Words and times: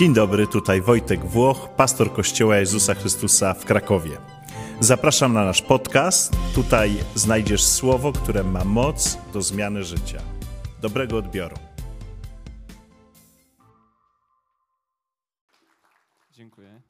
Dzień 0.00 0.14
dobry, 0.14 0.46
tutaj 0.46 0.80
Wojtek 0.80 1.24
Włoch, 1.24 1.68
pastor 1.76 2.12
Kościoła 2.12 2.56
Jezusa 2.56 2.94
Chrystusa 2.94 3.54
w 3.54 3.64
Krakowie. 3.64 4.18
Zapraszam 4.80 5.32
na 5.32 5.44
nasz 5.44 5.62
podcast. 5.62 6.32
Tutaj 6.54 6.90
znajdziesz 7.14 7.64
słowo, 7.64 8.12
które 8.12 8.44
ma 8.44 8.64
moc 8.64 9.18
do 9.32 9.42
zmiany 9.42 9.84
życia. 9.84 10.22
Dobrego 10.82 11.16
odbioru. 11.16 11.56
Dziękuję. 16.32 16.82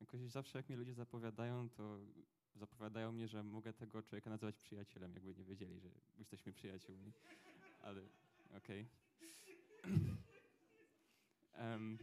Jakoś 0.00 0.20
zawsze 0.20 0.58
jak 0.58 0.68
mnie 0.68 0.78
ludzie 0.78 0.94
zapowiadają, 0.94 1.68
to 1.68 1.98
zapowiadają 2.56 3.12
mnie, 3.12 3.28
że 3.28 3.42
mogę 3.42 3.72
tego 3.72 4.02
człowieka 4.02 4.30
nazywać 4.30 4.56
przyjacielem, 4.58 5.14
jakby 5.14 5.34
nie 5.34 5.44
wiedzieli, 5.44 5.80
że 5.80 5.88
jesteśmy 6.18 6.52
przyjaciółmi. 6.52 7.12
Ale 7.82 8.00
okej. 8.56 8.86
Um, 9.84 10.16
um, 11.58 11.98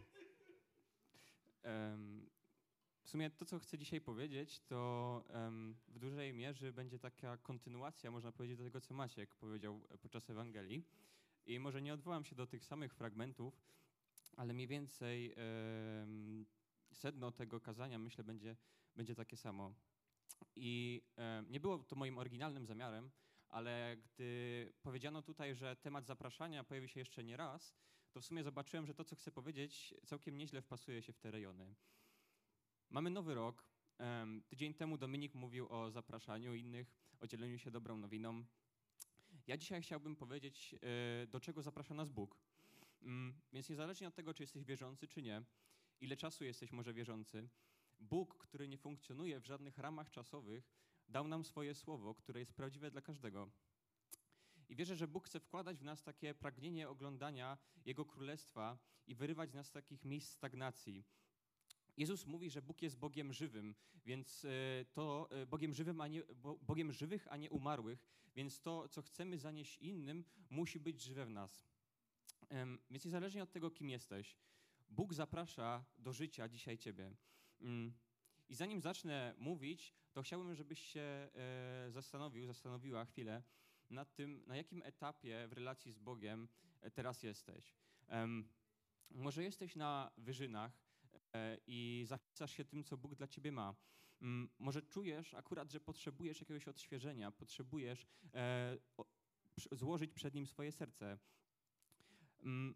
w 3.04 3.10
sumie 3.10 3.30
to, 3.30 3.46
co 3.46 3.60
chcę 3.60 3.78
dzisiaj 3.78 4.02
powiedzieć, 4.02 4.60
to 4.60 5.24
w 5.88 6.00
dużej 6.00 6.34
mierze 6.34 6.74
będzie 6.74 7.00
taka 7.00 7.38
kontynuacja, 7.38 8.12
można 8.12 8.32
powiedzieć, 8.32 8.58
do 8.58 8.64
tego, 8.64 8.82
co 8.82 8.94
Maciek 8.94 9.36
powiedział 9.36 9.82
podczas 10.02 10.30
Ewangelii. 10.30 10.86
I 11.46 11.60
może 11.60 11.82
nie 11.82 11.94
odwołam 11.94 12.26
się 12.26 12.36
do 12.36 12.48
tych 12.48 12.66
samych 12.66 12.94
fragmentów, 12.94 13.62
ale 14.38 14.54
mniej 14.54 14.68
więcej 14.68 15.36
sedno 16.94 17.32
tego 17.32 17.60
kazania, 17.60 18.00
myślę, 18.00 18.24
będzie, 18.24 18.56
będzie 18.96 19.16
takie 19.16 19.38
samo. 19.38 19.74
I 20.56 21.02
nie 21.50 21.60
było 21.60 21.80
to 21.80 21.96
moim 21.96 22.18
oryginalnym 22.18 22.66
zamiarem, 22.66 23.12
ale 23.50 23.98
gdy 23.98 24.74
powiedziano 24.82 25.22
tutaj, 25.22 25.56
że 25.56 25.76
temat 25.76 26.06
zapraszania 26.06 26.64
pojawi 26.64 26.90
się 26.90 27.00
jeszcze 27.00 27.24
nie 27.24 27.38
raz, 27.38 27.76
to 28.14 28.22
w 28.22 28.26
sumie 28.26 28.44
zobaczyłem, 28.44 28.86
że 28.86 28.94
to, 28.94 29.04
co 29.04 29.16
chcę 29.16 29.32
powiedzieć, 29.32 29.94
całkiem 30.06 30.38
nieźle 30.38 30.62
wpasuje 30.62 31.02
się 31.02 31.14
w 31.14 31.20
te 31.20 31.32
rejony. 31.32 31.76
Mamy 32.90 33.10
nowy 33.10 33.36
rok. 33.36 33.66
Tydzień 34.48 34.74
temu 34.74 34.98
Dominik 34.98 35.36
mówił 35.36 35.68
o 35.70 35.92
zapraszaniu 35.92 36.54
innych, 36.54 36.96
o 37.20 37.28
dzieleniu 37.28 37.58
się 37.58 37.72
dobrą 37.72 37.98
nowiną. 37.98 38.46
Ja 39.48 39.58
dzisiaj 39.58 39.82
chciałbym 39.82 40.16
powiedzieć, 40.16 40.76
e, 41.24 41.28
do 41.28 41.40
czego 41.40 41.62
zaprasza 41.62 41.94
nas 41.94 42.10
Bóg. 42.10 42.38
Mm, 43.02 43.34
więc 43.54 43.70
niezależnie 43.70 44.08
od 44.08 44.16
tego, 44.16 44.34
czy 44.34 44.44
jesteś 44.44 44.64
wierzący, 44.64 45.08
czy 45.08 45.22
nie, 45.22 45.44
ile 46.02 46.18
czasu 46.18 46.44
jesteś 46.44 46.72
może 46.72 46.94
wierzący, 46.94 47.50
Bóg, 48.00 48.38
który 48.38 48.68
nie 48.68 48.78
funkcjonuje 48.78 49.40
w 49.40 49.46
żadnych 49.46 49.78
ramach 49.78 50.10
czasowych, 50.10 50.72
dał 51.08 51.28
nam 51.28 51.44
swoje 51.44 51.76
słowo, 51.76 52.16
które 52.16 52.40
jest 52.40 52.54
prawdziwe 52.54 52.92
dla 52.92 53.02
każdego. 53.02 53.52
I 54.70 54.76
wierzę, 54.76 54.96
że 54.96 55.08
Bóg 55.08 55.26
chce 55.28 55.40
wkładać 55.40 55.80
w 55.80 55.84
nas 55.84 56.04
takie 56.04 56.34
pragnienie 56.34 56.90
oglądania 56.90 57.58
Jego 57.86 58.06
Królestwa 58.06 58.78
i 59.08 59.16
wyrywać 59.16 59.52
z 59.52 59.54
nas 59.54 59.72
takich 59.72 60.06
miejsc 60.06 60.32
stagnacji. 60.32 61.04
Jezus 61.98 62.26
mówi, 62.26 62.50
że 62.50 62.62
Bóg 62.62 62.82
jest 62.82 62.98
Bogiem 62.98 63.34
żywym, 63.34 63.76
więc 64.06 64.46
e, 64.46 64.50
to 64.94 65.30
e, 65.32 65.46
Bogiem 65.46 65.74
żywym, 65.74 66.02
a 66.02 66.08
nie, 66.08 66.24
Bogiem 66.62 66.92
żywych, 66.92 67.28
a 67.30 67.38
nie 67.38 67.50
umarłych, 67.50 68.06
więc 68.36 68.62
to, 68.62 68.90
co 68.90 69.02
chcemy 69.02 69.38
zanieść 69.38 69.78
innym, 69.78 70.24
musi 70.50 70.80
być 70.80 71.02
żywe 71.02 71.26
w 71.26 71.30
nas. 71.30 71.64
Więc 72.90 73.06
niezależnie 73.06 73.44
od 73.44 73.52
tego, 73.52 73.72
kim 73.72 73.90
jesteś, 73.90 74.38
Bóg 74.90 75.14
zaprasza 75.14 75.86
do 75.98 76.14
życia 76.14 76.50
dzisiaj 76.50 76.78
Ciebie. 76.78 77.16
Mm. 77.62 77.94
I 78.50 78.56
zanim 78.56 78.82
zacznę 78.82 79.36
mówić, 79.38 79.94
to 80.14 80.22
chciałbym, 80.22 80.56
żebyś 80.56 80.80
się 80.80 81.02
e, 81.02 81.30
zastanowił, 81.90 82.46
zastanowiła 82.46 83.06
chwilę, 83.06 83.44
nad 83.94 84.16
tym, 84.16 84.44
na 84.48 84.56
jakim 84.56 84.82
etapie 84.84 85.48
w 85.48 85.54
relacji 85.54 85.92
z 85.92 86.00
Bogiem 86.00 86.48
e, 86.82 86.92
teraz 86.92 87.24
jesteś. 87.24 87.76
Może 89.10 89.44
jesteś 89.44 89.76
na 89.76 90.12
wyżynach 90.18 90.72
e, 91.34 91.58
i 91.68 92.04
zachwycasz 92.08 92.52
się 92.52 92.66
tym, 92.66 92.84
co 92.84 92.98
Bóg 92.98 93.16
dla 93.16 93.28
ciebie 93.28 93.52
ma. 93.52 93.76
Mm, 94.22 94.50
może 94.60 94.82
czujesz 94.82 95.34
akurat, 95.34 95.72
że 95.72 95.80
potrzebujesz 95.80 96.40
jakiegoś 96.40 96.68
odświeżenia, 96.68 97.32
potrzebujesz 97.32 98.08
e, 98.34 98.78
złożyć 99.72 100.14
przed 100.14 100.34
Nim 100.34 100.48
swoje 100.48 100.72
serce. 100.72 101.18
Mm, 102.44 102.76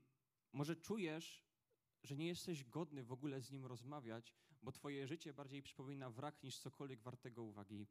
może 0.54 0.76
czujesz, 0.76 1.44
że 2.04 2.18
nie 2.18 2.28
jesteś 2.28 2.64
godny 2.64 3.04
w 3.04 3.12
ogóle 3.12 3.42
z 3.42 3.52
Nim 3.52 3.66
rozmawiać, 3.66 4.36
bo 4.64 4.72
Twoje 4.72 5.08
życie 5.08 5.34
bardziej 5.34 5.62
przypomina 5.62 6.10
wrak 6.10 6.44
niż 6.44 6.58
cokolwiek 6.58 7.02
wartego 7.02 7.44
uwagi. 7.44 7.88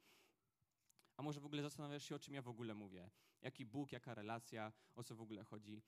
A 1.16 1.22
może 1.22 1.40
w 1.40 1.46
ogóle 1.46 1.62
zastanawiasz 1.62 2.04
się, 2.04 2.14
o 2.14 2.18
czym 2.18 2.34
ja 2.34 2.42
w 2.42 2.48
ogóle 2.48 2.74
mówię? 2.74 3.10
Jaki 3.42 3.64
Bóg, 3.64 3.92
jaka 3.92 4.14
relacja, 4.14 4.72
o 4.94 5.04
co 5.04 5.16
w 5.16 5.20
ogóle 5.20 5.44
chodzi? 5.44 5.82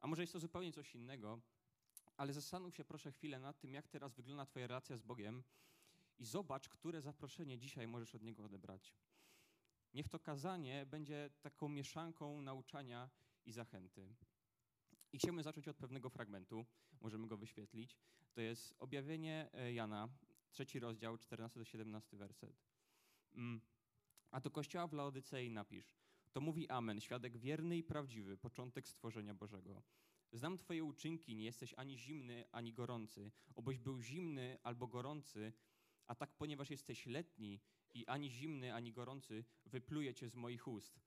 A 0.00 0.06
może 0.06 0.22
jest 0.22 0.32
to 0.32 0.40
zupełnie 0.40 0.72
coś 0.72 0.94
innego, 0.94 1.40
ale 2.16 2.32
zastanów 2.32 2.74
się 2.74 2.84
proszę 2.84 3.12
chwilę 3.12 3.40
nad 3.40 3.58
tym, 3.58 3.74
jak 3.74 3.88
teraz 3.88 4.14
wygląda 4.14 4.46
Twoja 4.46 4.66
relacja 4.66 4.96
z 4.96 5.02
Bogiem 5.02 5.44
i 6.18 6.24
zobacz, 6.24 6.68
które 6.68 7.00
zaproszenie 7.00 7.58
dzisiaj 7.58 7.86
możesz 7.86 8.14
od 8.14 8.22
Niego 8.22 8.44
odebrać. 8.44 8.94
Niech 9.94 10.08
to 10.08 10.18
kazanie 10.18 10.86
będzie 10.86 11.30
taką 11.40 11.68
mieszanką 11.68 12.42
nauczania 12.42 13.10
i 13.46 13.52
zachęty. 13.52 14.14
I 15.12 15.18
chciałbym 15.18 15.42
zacząć 15.42 15.68
od 15.68 15.76
pewnego 15.76 16.10
fragmentu, 16.10 16.66
możemy 17.00 17.26
go 17.26 17.36
wyświetlić. 17.36 17.96
To 18.32 18.40
jest 18.40 18.74
objawienie 18.78 19.50
e, 19.52 19.72
Jana, 19.72 20.08
trzeci 20.50 20.80
rozdział, 20.80 21.18
14 21.18 21.60
do 21.60 21.64
17 21.64 22.16
werset. 22.16 22.62
Mm. 23.34 23.60
A 24.34 24.40
do 24.40 24.50
kościoła 24.50 24.86
w 24.86 24.92
Laodycei 24.92 25.50
napisz. 25.50 25.96
To 26.32 26.40
mówi 26.40 26.68
Amen, 26.68 27.00
świadek 27.00 27.36
wierny 27.36 27.76
i 27.76 27.82
prawdziwy, 27.82 28.36
początek 28.36 28.88
stworzenia 28.88 29.34
Bożego. 29.34 29.82
Znam 30.32 30.58
Twoje 30.58 30.84
uczynki, 30.84 31.36
nie 31.36 31.44
jesteś 31.44 31.74
ani 31.76 31.98
zimny, 31.98 32.44
ani 32.52 32.72
gorący. 32.72 33.32
Obyś 33.54 33.78
był 33.78 34.02
zimny 34.02 34.58
albo 34.62 34.86
gorący, 34.86 35.52
a 36.06 36.14
tak 36.14 36.36
ponieważ 36.36 36.70
jesteś 36.70 37.06
letni 37.06 37.60
i 37.94 38.06
ani 38.06 38.30
zimny, 38.30 38.74
ani 38.74 38.92
gorący, 38.92 39.44
wypluję 39.66 40.14
Cię 40.14 40.28
z 40.28 40.34
moich 40.34 40.68
ust. 40.68 41.00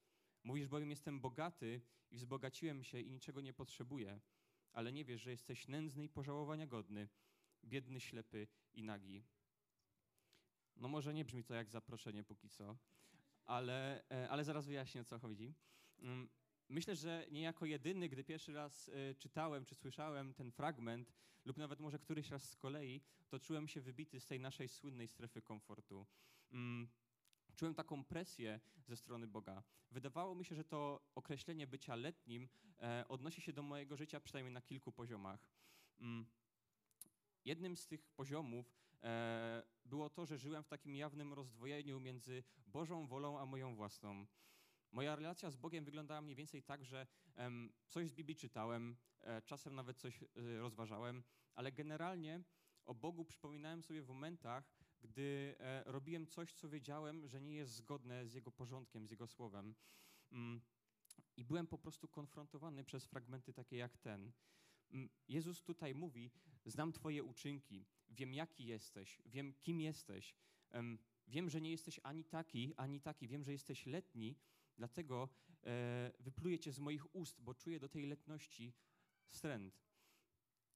Mówisz 0.43 0.67
bowiem, 0.67 0.89
jestem 0.89 1.19
bogaty 1.19 1.81
i 2.11 2.17
wzbogaciłem 2.17 2.83
się 2.83 3.01
i 3.01 3.11
niczego 3.11 3.41
nie 3.41 3.53
potrzebuję, 3.53 4.19
ale 4.73 4.93
nie 4.93 5.05
wiesz, 5.05 5.21
że 5.21 5.31
jesteś 5.31 5.67
nędzny 5.67 6.03
i 6.03 6.09
pożałowania 6.09 6.67
godny, 6.67 7.09
biedny, 7.65 7.99
ślepy 7.99 8.47
i 8.73 8.83
nagi. 8.83 9.23
No 10.75 10.87
może 10.87 11.13
nie 11.13 11.25
brzmi 11.25 11.43
to 11.43 11.53
jak 11.53 11.69
zaproszenie 11.69 12.23
póki 12.23 12.49
co, 12.49 12.77
ale, 13.47 14.03
e, 14.11 14.29
ale 14.29 14.43
zaraz 14.43 14.65
wyjaśnię, 14.65 15.01
o 15.01 15.03
co 15.03 15.19
chodzi. 15.19 15.53
Mm, 15.99 16.29
myślę, 16.69 16.95
że 16.95 17.25
niejako 17.31 17.65
jedyny, 17.65 18.09
gdy 18.09 18.23
pierwszy 18.23 18.53
raz 18.53 18.89
e, 18.89 19.15
czytałem 19.15 19.65
czy 19.65 19.75
słyszałem 19.75 20.33
ten 20.33 20.51
fragment, 20.51 21.13
lub 21.45 21.57
nawet 21.57 21.79
może 21.79 21.99
któryś 21.99 22.29
raz 22.29 22.49
z 22.49 22.55
kolei, 22.55 23.01
to 23.29 23.39
czułem 23.39 23.67
się 23.67 23.81
wybity 23.81 24.19
z 24.19 24.25
tej 24.25 24.39
naszej 24.39 24.67
słynnej 24.67 25.07
strefy 25.07 25.41
komfortu. 25.41 26.05
Mm, 26.51 26.87
czułem 27.55 27.75
taką 27.75 28.03
presję 28.03 28.59
ze 28.85 28.97
strony 28.97 29.27
Boga. 29.27 29.63
Wydawało 29.91 30.35
mi 30.35 30.45
się, 30.45 30.55
że 30.55 30.63
to 30.63 31.09
określenie 31.15 31.67
bycia 31.67 31.95
letnim 31.95 32.49
e, 32.79 33.05
odnosi 33.07 33.41
się 33.41 33.53
do 33.53 33.63
mojego 33.63 33.97
życia 33.97 34.19
przynajmniej 34.19 34.53
na 34.53 34.61
kilku 34.61 34.91
poziomach. 34.91 35.47
Mm, 35.99 36.25
jednym 37.45 37.77
z 37.77 37.87
tych 37.87 38.07
poziomów 38.07 38.77
było 39.85 40.09
to, 40.09 40.25
że 40.25 40.37
żyłem 40.37 40.63
w 40.63 40.67
takim 40.67 40.95
jawnym 40.95 41.33
rozdwojeniu 41.33 41.99
między 41.99 42.43
Bożą 42.67 43.07
wolą 43.07 43.39
a 43.39 43.45
moją 43.45 43.75
własną. 43.75 44.25
Moja 44.91 45.15
relacja 45.15 45.51
z 45.51 45.55
Bogiem 45.55 45.85
wyglądała 45.85 46.21
mniej 46.21 46.35
więcej 46.35 46.63
tak, 46.63 46.85
że 46.85 47.07
coś 47.87 48.09
z 48.09 48.13
Biblii 48.13 48.35
czytałem, 48.35 48.97
e, 49.21 49.41
czasem 49.41 49.75
nawet 49.75 49.97
coś 49.97 50.23
e, 50.23 50.27
rozważałem, 50.59 51.23
ale 51.55 51.71
generalnie 51.71 52.43
o 52.85 52.95
Bogu 52.95 53.25
przypominałem 53.25 53.83
sobie 53.83 54.01
w 54.01 54.07
momentach, 54.07 54.77
gdy 54.99 55.55
robiłem 55.85 56.27
coś, 56.27 56.53
co 56.53 56.69
wiedziałem, 56.69 57.27
że 57.27 57.41
nie 57.41 57.55
jest 57.55 57.73
zgodne 57.73 58.27
z 58.27 58.33
Jego 58.33 58.51
porządkiem, 58.51 59.07
z 59.07 59.11
Jego 59.11 59.27
słowem. 59.27 59.75
Mm, 60.31 60.61
I 61.37 61.45
byłem 61.45 61.67
po 61.67 61.77
prostu 61.77 62.07
konfrontowany 62.07 62.83
przez 62.83 63.05
fragmenty 63.05 63.53
takie 63.53 63.77
jak 63.77 63.97
ten. 63.97 64.31
Mm, 64.91 65.09
Jezus 65.27 65.63
tutaj 65.63 65.95
mówi: 65.95 66.31
Znam 66.67 66.91
Twoje 66.91 67.23
uczynki, 67.23 67.85
wiem 68.09 68.33
jaki 68.33 68.65
jesteś, 68.65 69.21
wiem 69.25 69.53
kim 69.53 69.81
jesteś, 69.81 70.35
wiem, 71.27 71.49
że 71.49 71.61
nie 71.61 71.71
jesteś 71.71 71.99
ani 72.03 72.23
taki, 72.23 72.73
ani 72.77 73.01
taki, 73.01 73.27
wiem, 73.27 73.43
że 73.43 73.51
jesteś 73.51 73.85
letni, 73.85 74.35
dlatego 74.77 75.29
e, 75.63 76.11
wypluję 76.19 76.59
Cię 76.59 76.71
z 76.71 76.79
moich 76.79 77.15
ust, 77.15 77.41
bo 77.41 77.53
czuję 77.53 77.79
do 77.79 77.89
tej 77.89 78.05
letności 78.05 78.73
wstręt. 79.27 79.87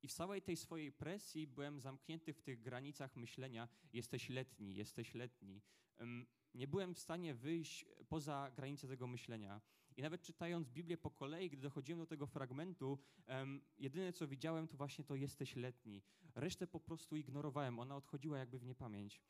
I 0.03 0.07
w 0.07 0.13
całej 0.13 0.41
tej 0.41 0.57
swojej 0.57 0.91
presji 0.91 1.47
byłem 1.47 1.79
zamknięty 1.79 2.33
w 2.33 2.41
tych 2.41 2.61
granicach 2.61 3.15
myślenia: 3.15 3.67
jesteś 3.93 4.29
letni, 4.29 4.75
jesteś 4.75 5.13
letni. 5.13 5.61
Nie 6.53 6.67
byłem 6.67 6.95
w 6.95 6.99
stanie 6.99 7.33
wyjść 7.33 7.85
poza 8.09 8.51
granice 8.55 8.87
tego 8.87 9.07
myślenia. 9.07 9.61
I 9.97 10.01
nawet 10.01 10.21
czytając 10.21 10.69
Biblię 10.69 10.97
po 10.97 11.11
kolei, 11.11 11.49
gdy 11.49 11.61
dochodziłem 11.61 11.99
do 11.99 12.05
tego 12.05 12.27
fragmentu, 12.27 12.99
um, 13.27 13.61
jedyne 13.77 14.13
co 14.13 14.27
widziałem 14.27 14.67
to 14.67 14.77
właśnie 14.77 15.03
to 15.03 15.15
jesteś 15.15 15.55
letni. 15.55 16.01
Resztę 16.35 16.67
po 16.67 16.79
prostu 16.79 17.15
ignorowałem, 17.15 17.79
ona 17.79 17.95
odchodziła 17.95 18.37
jakby 18.37 18.59
w 18.59 18.63
niepamięć. 18.63 19.21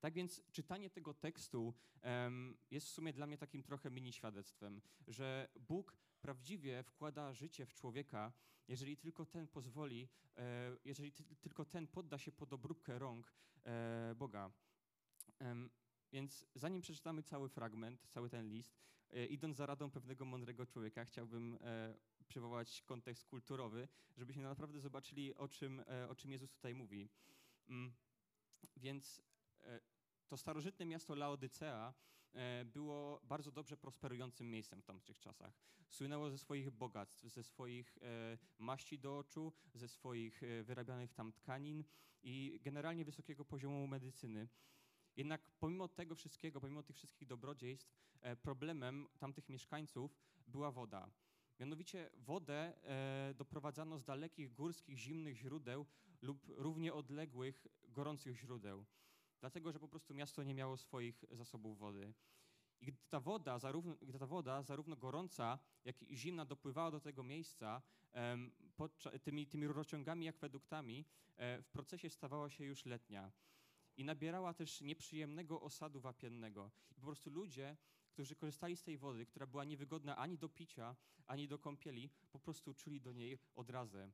Tak 0.00 0.14
więc 0.14 0.42
czytanie 0.52 0.90
tego 0.90 1.14
tekstu 1.14 1.74
um, 2.02 2.56
jest 2.70 2.86
w 2.86 2.90
sumie 2.90 3.12
dla 3.12 3.26
mnie 3.26 3.38
takim 3.38 3.62
trochę 3.62 3.90
mini 3.90 4.12
świadectwem, 4.12 4.80
że 5.06 5.48
Bóg 5.60 5.96
prawdziwie 6.20 6.82
wkłada 6.82 7.32
życie 7.32 7.66
w 7.66 7.74
człowieka, 7.74 8.32
jeżeli 8.68 8.96
tylko 8.96 9.26
ten 9.26 9.48
pozwoli, 9.48 10.08
e, 10.36 10.76
jeżeli 10.84 11.12
tylko 11.40 11.64
ten 11.64 11.86
podda 11.86 12.18
się 12.18 12.32
pod 12.32 12.52
obróbkę 12.52 12.98
rąk 12.98 13.32
e, 13.64 14.14
Boga. 14.16 14.50
Więc 16.12 16.46
zanim 16.54 16.80
przeczytamy 16.80 17.22
cały 17.22 17.48
fragment, 17.48 18.06
cały 18.08 18.30
ten 18.30 18.48
list, 18.48 18.80
e, 19.10 19.26
idąc 19.26 19.56
za 19.56 19.66
radą 19.66 19.90
pewnego 19.90 20.24
mądrego 20.24 20.66
człowieka, 20.66 21.04
chciałbym 21.04 21.58
przywołać 22.28 22.82
kontekst 22.82 23.26
kulturowy, 23.26 23.88
żebyśmy 24.16 24.42
naprawdę 24.42 24.80
zobaczyli, 24.80 25.34
o 25.34 25.48
czym, 25.48 25.82
o 26.08 26.14
czym 26.14 26.30
Jezus 26.30 26.52
tutaj 26.52 26.74
mówi. 26.74 27.08
Mm, 27.68 27.92
więc 28.76 29.22
to 30.28 30.36
starożytne 30.36 30.86
miasto 30.86 31.14
Laodycea 31.14 31.94
E, 32.34 32.64
było 32.64 33.20
bardzo 33.24 33.52
dobrze 33.52 33.76
prosperującym 33.76 34.50
miejscem 34.50 34.82
w 34.82 34.84
tamtych 34.84 35.18
czasach. 35.18 35.52
Słynęło 35.88 36.30
ze 36.30 36.38
swoich 36.38 36.70
bogactw, 36.70 37.24
ze 37.24 37.42
swoich 37.42 37.98
e, 38.02 38.38
maści 38.58 38.98
do 38.98 39.18
oczu, 39.18 39.52
ze 39.74 39.88
swoich 39.88 40.42
e, 40.42 40.62
wyrabianych 40.62 41.12
tam 41.12 41.32
tkanin 41.32 41.84
i 42.22 42.60
generalnie 42.62 43.04
wysokiego 43.04 43.44
poziomu 43.44 43.86
medycyny. 43.86 44.48
Jednak 45.20 45.50
pomimo 45.58 45.88
tego 45.88 46.14
wszystkiego, 46.14 46.60
pomimo 46.60 46.82
tych 46.82 46.96
wszystkich 46.96 47.28
dobrodziejstw, 47.28 47.92
problemem 48.42 49.08
tamtych 49.18 49.48
mieszkańców 49.48 50.18
była 50.46 50.70
woda. 50.70 51.10
Mianowicie 51.58 52.10
wodę 52.16 52.72
doprowadzano 53.34 53.98
z 53.98 54.04
dalekich 54.04 54.52
górskich, 54.52 54.98
zimnych 54.98 55.36
źródeł 55.36 55.86
lub 56.22 56.38
równie 56.48 56.94
odległych, 56.94 57.66
gorących 57.88 58.36
źródeł 58.36 58.86
dlatego 59.40 59.72
że 59.72 59.80
po 59.80 59.88
prostu 59.88 60.14
miasto 60.14 60.42
nie 60.42 60.54
miało 60.54 60.76
swoich 60.76 61.24
zasobów 61.30 61.78
wody. 61.78 62.14
I 62.80 62.86
gdy 62.86 62.98
ta 63.08 63.20
woda, 63.20 63.58
zarówno, 63.58 63.96
gdy 64.02 64.18
ta 64.18 64.26
woda, 64.26 64.62
zarówno 64.62 64.96
gorąca, 64.96 65.58
jak 65.84 66.02
i 66.02 66.16
zimna, 66.16 66.44
dopływała 66.44 66.90
do 66.90 67.00
tego 67.00 67.22
miejsca, 67.22 67.82
tymi, 69.22 69.46
tymi 69.46 69.66
rurociągami, 69.66 70.28
akweduktami, 70.28 71.04
e, 71.36 71.62
w 71.62 71.68
procesie 71.68 72.10
stawała 72.10 72.50
się 72.50 72.64
już 72.64 72.86
letnia. 72.86 73.32
I 74.00 74.04
nabierała 74.04 74.54
też 74.54 74.80
nieprzyjemnego 74.80 75.60
osadu 75.60 76.00
wapiennego. 76.00 76.70
I 76.90 76.94
po 76.94 77.00
prostu 77.00 77.30
ludzie, 77.30 77.76
którzy 78.08 78.36
korzystali 78.36 78.76
z 78.76 78.82
tej 78.82 78.98
wody, 78.98 79.26
która 79.26 79.46
była 79.46 79.64
niewygodna 79.64 80.16
ani 80.16 80.38
do 80.38 80.48
picia, 80.48 80.96
ani 81.26 81.48
do 81.48 81.58
kąpieli, 81.58 82.10
po 82.30 82.38
prostu 82.38 82.74
czuli 82.74 83.00
do 83.00 83.12
niej 83.12 83.38
odrazę. 83.54 84.12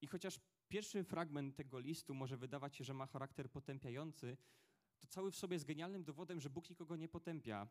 I 0.00 0.06
chociaż 0.06 0.40
pierwszy 0.68 1.04
fragment 1.04 1.56
tego 1.56 1.78
listu 1.78 2.14
może 2.14 2.36
wydawać 2.36 2.76
się, 2.76 2.84
że 2.84 2.94
ma 2.94 3.06
charakter 3.06 3.50
potępiający, 3.50 4.36
to 5.00 5.06
cały 5.06 5.30
w 5.30 5.36
sobie 5.36 5.54
jest 5.54 5.66
genialnym 5.66 6.04
dowodem, 6.04 6.40
że 6.40 6.50
Bóg 6.50 6.70
nikogo 6.70 6.96
nie 6.96 7.08
potępia. 7.08 7.68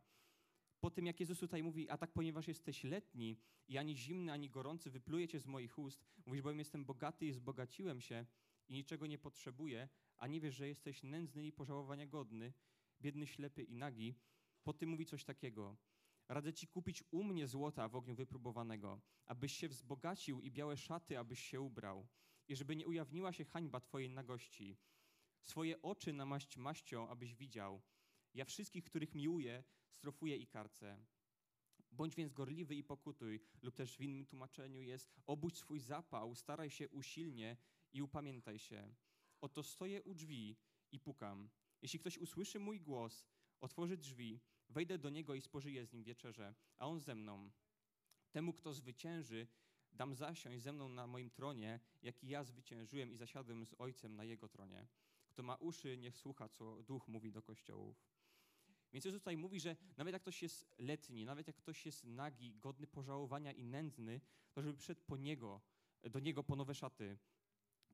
Po 0.80 0.92
tym, 0.92 1.06
jak 1.06 1.20
Jezus 1.20 1.40
tutaj 1.40 1.64
mówi, 1.64 1.90
a 1.90 1.98
tak 1.98 2.12
ponieważ 2.12 2.48
jesteś 2.48 2.84
letni 2.84 3.40
i 3.68 3.78
ani 3.78 3.98
zimny, 3.98 4.32
ani 4.32 4.50
gorący 4.50 4.90
wyplujecie 4.90 5.40
z 5.40 5.46
moich 5.46 5.80
ust, 5.80 6.06
mówisz, 6.26 6.42
bowiem 6.42 6.60
jestem 6.60 6.86
bogaty 6.86 7.26
i 7.26 7.32
zbogaciłem 7.32 8.02
się 8.02 8.26
i 8.68 8.74
niczego 8.74 9.08
nie 9.08 9.18
potrzebuję, 9.18 9.90
a 10.24 10.28
nie 10.28 10.42
wiesz, 10.42 10.56
że 10.56 10.68
jesteś 10.68 11.04
nędzny 11.04 11.46
i 11.46 11.52
pożałowania 11.52 12.08
godny, 12.08 12.54
biedny, 13.02 13.28
ślepy 13.28 13.64
i 13.64 13.76
nagi. 13.76 14.16
Po 14.64 14.74
tym 14.74 14.90
mówi 14.90 15.06
coś 15.06 15.24
takiego. 15.24 15.78
Radzę 16.30 16.54
ci 16.54 16.68
kupić 16.68 17.04
u 17.12 17.24
mnie 17.24 17.48
złota 17.48 17.88
w 17.88 17.96
ogniu 17.96 18.16
wypróbowanego, 18.16 19.02
abyś 19.26 19.54
się 19.54 19.68
wzbogacił 19.68 20.42
i 20.42 20.52
białe 20.52 20.78
szaty, 20.78 21.20
abyś 21.20 21.40
się 21.40 21.62
ubrał 21.62 22.08
i 22.48 22.56
żeby 22.56 22.76
nie 22.76 22.88
ujawniła 22.88 23.34
się 23.34 23.46
hańba 23.46 23.80
Twojej 23.80 24.10
nagości. 24.10 24.78
Swoje 25.42 25.82
oczy 25.82 26.14
namaść 26.14 26.58
maścią, 26.58 27.10
abyś 27.10 27.36
widział. 27.36 27.82
Ja 28.34 28.46
wszystkich, 28.46 28.84
których 28.84 29.16
miłuję, 29.16 29.64
strofuję 29.90 30.38
i 30.38 30.48
karcę. 30.48 31.06
Bądź 31.92 32.16
więc 32.16 32.34
gorliwy 32.34 32.76
i 32.76 32.84
pokutuj, 32.84 33.42
lub 33.62 33.76
też 33.76 33.98
w 33.98 34.02
innym 34.02 34.26
tłumaczeniu 34.26 34.82
jest 34.82 35.16
obudź 35.26 35.58
swój 35.58 35.80
zapał, 35.80 36.36
staraj 36.36 36.70
się 36.70 36.90
usilnie 36.90 37.58
i 37.94 38.02
upamiętaj 38.02 38.60
się. 38.60 38.96
Oto 39.44 39.64
stoję 39.64 40.04
u 40.04 40.14
drzwi 40.14 40.56
i 40.92 41.00
pukam. 41.00 41.50
Jeśli 41.82 42.00
ktoś 42.00 42.18
usłyszy 42.18 42.60
mój 42.60 42.82
głos, 42.82 43.26
otworzy 43.62 43.98
drzwi, 43.98 44.42
wejdę 44.70 44.98
do 44.98 45.10
niego 45.10 45.36
i 45.36 45.42
spożyję 45.42 45.86
z 45.86 45.94
nim 45.94 46.04
wieczerze, 46.04 46.56
a 46.78 46.88
on 46.88 47.00
ze 47.00 47.16
mną. 47.16 47.52
Temu, 48.32 48.54
kto 48.54 48.74
zwycięży, 48.74 49.48
Dam 49.94 50.16
zasiąść 50.16 50.64
ze 50.64 50.74
mną 50.74 50.90
na 50.90 51.08
moim 51.08 51.30
tronie, 51.30 51.80
jak 52.04 52.24
i 52.24 52.28
ja 52.28 52.44
zwyciężyłem 52.44 53.12
i 53.12 53.18
zasiadłem 53.18 53.66
z 53.66 53.76
Ojcem 53.78 54.16
na 54.16 54.24
Jego 54.24 54.50
tronie. 54.50 54.88
Kto 55.28 55.44
ma 55.44 55.56
uszy, 55.56 55.98
niech 55.98 56.18
słucha, 56.18 56.50
co 56.50 56.84
Duch 56.84 57.08
mówi 57.08 57.32
do 57.32 57.42
kościołów. 57.42 58.06
Więc 58.94 59.06
Jezus 59.06 59.22
tutaj 59.22 59.38
mówi, 59.38 59.60
że 59.60 59.76
nawet 59.98 60.14
jak 60.14 60.22
ktoś 60.22 60.42
jest 60.42 60.76
letni, 60.80 61.26
nawet 61.26 61.48
jak 61.48 61.56
ktoś 61.56 61.86
jest 61.86 62.04
nagi, 62.04 62.54
godny 62.54 62.88
pożałowania 62.88 63.52
i 63.52 63.64
nędzny, 63.64 64.22
to 64.54 64.62
żeby 64.62 64.78
przyszedł 64.78 65.02
po 65.08 65.18
Niego, 65.18 65.62
do 66.04 66.20
Niego 66.20 66.44
po 66.44 66.56
nowe 66.56 66.76
szaty. 66.76 67.18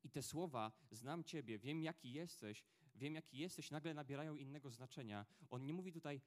I 0.03 0.09
te 0.09 0.21
słowa, 0.21 0.71
znam 0.91 1.23
Ciebie, 1.23 1.59
wiem 1.59 1.81
jaki 1.81 2.13
jesteś, 2.13 2.63
wiem 2.95 3.15
jaki 3.15 3.37
jesteś, 3.37 3.71
nagle 3.71 3.93
nabierają 3.93 4.35
innego 4.35 4.71
znaczenia. 4.71 5.25
On 5.49 5.65
nie 5.65 5.73
mówi 5.73 5.93
tutaj, 5.93 6.21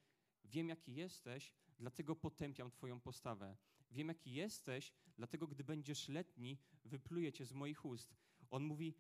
wiem 0.45 0.69
jaki 0.69 0.95
jesteś, 0.95 1.53
dlatego 1.79 2.17
potępiam 2.17 2.71
Twoją 2.71 3.01
postawę. 3.01 3.57
Wiem, 3.91 4.09
jaki 4.09 4.33
jesteś, 4.33 4.93
dlatego 5.17 5.47
gdy 5.47 5.65
będziesz 5.65 6.09
letni, 6.09 6.59
wypluję 6.85 7.33
cię 7.33 7.45
z 7.45 7.53
moich 7.53 7.85
ust. 7.85 8.15
On 8.51 8.65
mówi, 8.65 8.95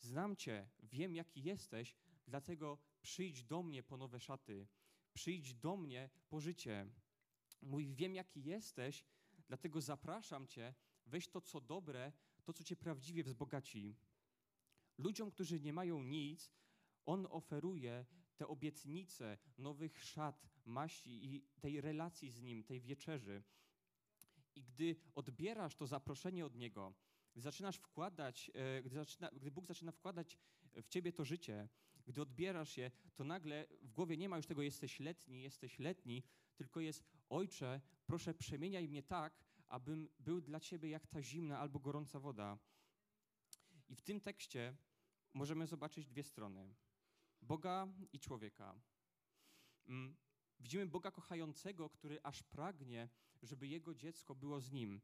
znam 0.00 0.36
cię, 0.36 0.68
wiem, 0.82 1.14
jaki 1.14 1.42
jesteś, 1.42 1.94
dlatego 2.26 2.78
przyjdź 3.02 3.44
do 3.44 3.62
mnie 3.62 3.82
po 3.82 3.96
nowe 3.96 4.20
szaty. 4.20 4.66
Przyjdź 5.14 5.54
do 5.54 5.76
mnie 5.76 6.10
po 6.28 6.40
życie. 6.40 6.86
Mówi, 7.62 7.94
wiem, 7.94 8.14
jaki 8.14 8.44
jesteś, 8.44 9.04
dlatego 9.48 9.80
zapraszam 9.80 10.46
cię, 10.46 10.74
weź 11.06 11.28
to, 11.28 11.40
co 11.40 11.60
dobre, 11.60 12.12
to, 12.46 12.52
co 12.52 12.64
cię 12.64 12.76
prawdziwie 12.76 13.24
wzbogaci. 13.24 13.96
Ludziom, 14.98 15.30
którzy 15.30 15.60
nie 15.60 15.72
mają 15.72 16.02
nic, 16.02 16.52
on 17.06 17.26
oferuje 17.30 18.06
te 18.36 18.46
obietnice 18.46 19.38
nowych 19.58 20.04
szat, 20.04 20.46
maści 20.64 21.34
i 21.34 21.42
tej 21.60 21.80
relacji 21.80 22.30
z 22.30 22.40
nim, 22.42 22.64
tej 22.64 22.80
wieczerzy. 22.80 23.42
I 24.54 24.62
gdy 24.62 24.96
odbierasz 25.14 25.74
to 25.74 25.86
zaproszenie 25.86 26.46
od 26.46 26.54
Niego, 26.56 26.94
gdy 27.32 27.40
zaczynasz 27.40 27.76
wkładać, 27.76 28.50
e, 28.54 28.82
gdy, 28.82 28.94
zaczyna, 28.94 29.30
gdy 29.30 29.50
Bóg 29.50 29.66
zaczyna 29.66 29.92
wkładać 29.92 30.38
w 30.74 30.88
ciebie 30.88 31.12
to 31.12 31.24
życie, 31.24 31.68
gdy 32.06 32.22
odbierasz 32.22 32.76
je, 32.76 32.90
to 33.14 33.24
nagle 33.24 33.66
w 33.82 33.92
głowie 33.92 34.16
nie 34.16 34.28
ma 34.28 34.36
już 34.36 34.46
tego 34.46 34.62
jesteś 34.62 35.00
letni, 35.00 35.42
jesteś 35.42 35.78
letni, 35.78 36.22
tylko 36.56 36.80
jest 36.80 37.04
Ojcze, 37.28 37.80
proszę 38.06 38.34
przemieniaj 38.34 38.88
mnie 38.88 39.02
tak, 39.02 39.44
abym 39.68 40.08
był 40.18 40.40
dla 40.40 40.60
Ciebie 40.60 40.88
jak 40.88 41.06
ta 41.06 41.22
zimna 41.22 41.58
albo 41.58 41.78
gorąca 41.78 42.20
woda. 42.20 42.58
I 43.88 43.94
w 43.96 44.02
tym 44.02 44.20
tekście 44.20 44.76
możemy 45.34 45.66
zobaczyć 45.66 46.06
dwie 46.06 46.22
strony. 46.22 46.74
Boga 47.42 47.88
i 48.12 48.20
człowieka. 48.20 48.80
Mm, 49.86 50.16
widzimy 50.60 50.86
Boga 50.86 51.10
kochającego, 51.10 51.90
który 51.90 52.22
aż 52.22 52.42
pragnie 52.42 53.08
żeby 53.42 53.68
jego 53.68 53.94
dziecko 53.94 54.34
było 54.34 54.60
z 54.60 54.72
nim. 54.72 55.00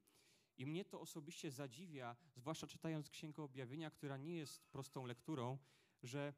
I 0.57 0.67
mnie 0.67 0.85
to 0.85 1.01
osobiście 1.01 1.51
zadziwia, 1.51 2.17
zwłaszcza 2.37 2.67
czytając 2.67 3.11
Księgę 3.11 3.43
Objawienia, 3.43 3.91
która 3.91 4.17
nie 4.17 4.37
jest 4.37 4.67
prostą 4.71 5.07
lekturą, 5.07 5.59
że 6.03 6.35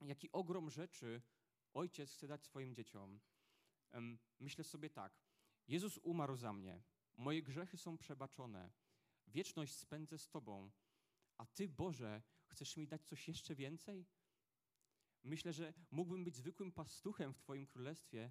jaki 0.00 0.32
ogrom 0.32 0.70
rzeczy 0.70 1.22
ojciec 1.74 2.12
chce 2.12 2.26
dać 2.28 2.44
swoim 2.44 2.74
dzieciom. 2.74 3.20
Myślę 4.38 4.64
sobie 4.64 4.90
tak, 4.90 5.20
Jezus 5.68 5.98
umarł 5.98 6.36
za 6.36 6.52
mnie, 6.52 6.82
moje 7.18 7.42
grzechy 7.42 7.76
są 7.76 7.98
przebaczone, 7.98 8.70
wieczność 9.26 9.74
spędzę 9.74 10.18
z 10.18 10.28
Tobą, 10.28 10.70
a 11.38 11.46
Ty, 11.46 11.68
Boże, 11.68 12.22
chcesz 12.46 12.76
mi 12.76 12.86
dać 12.86 13.04
coś 13.04 13.28
jeszcze 13.28 13.54
więcej? 13.54 14.06
Myślę, 15.24 15.52
że 15.52 15.74
mógłbym 15.90 16.24
być 16.24 16.34
zwykłym 16.34 16.72
pastuchem 16.72 17.34
w 17.34 17.38
Twoim 17.38 17.66
królestwie, 17.66 18.30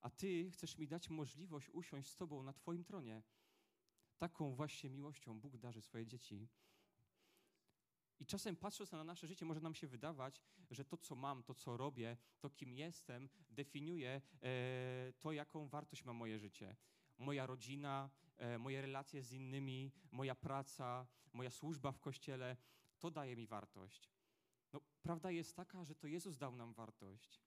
a 0.00 0.10
Ty 0.10 0.50
chcesz 0.50 0.78
mi 0.78 0.88
dać 0.88 1.10
możliwość 1.10 1.70
usiąść 1.70 2.10
z 2.10 2.16
Tobą 2.16 2.42
na 2.42 2.52
Twoim 2.52 2.84
tronie. 2.84 3.22
Taką 4.18 4.54
właśnie 4.54 4.90
miłością 4.90 5.40
Bóg 5.40 5.56
darzy 5.56 5.82
swoje 5.82 6.06
dzieci. 6.06 6.48
I 8.20 8.26
czasem 8.26 8.56
patrząc 8.56 8.92
na 8.92 9.04
nasze 9.04 9.26
życie, 9.26 9.46
może 9.46 9.60
nam 9.60 9.74
się 9.74 9.86
wydawać, 9.86 10.42
że 10.70 10.84
to, 10.84 10.96
co 10.96 11.16
mam, 11.16 11.42
to, 11.42 11.54
co 11.54 11.76
robię, 11.76 12.16
to, 12.40 12.50
kim 12.50 12.74
jestem, 12.74 13.28
definiuje 13.50 14.20
e, 14.42 15.12
to, 15.18 15.32
jaką 15.32 15.68
wartość 15.68 16.04
ma 16.04 16.12
moje 16.12 16.38
życie. 16.38 16.76
Moja 17.18 17.46
rodzina, 17.46 18.10
e, 18.36 18.58
moje 18.58 18.82
relacje 18.82 19.22
z 19.22 19.32
innymi, 19.32 19.92
moja 20.10 20.34
praca, 20.34 21.06
moja 21.32 21.50
służba 21.50 21.92
w 21.92 22.00
kościele, 22.00 22.56
to 22.98 23.10
daje 23.10 23.36
mi 23.36 23.46
wartość. 23.46 24.10
No, 24.72 24.80
prawda 25.02 25.30
jest 25.30 25.56
taka, 25.56 25.84
że 25.84 25.94
to 25.94 26.06
Jezus 26.06 26.36
dał 26.36 26.56
nam 26.56 26.72
wartość. 26.72 27.40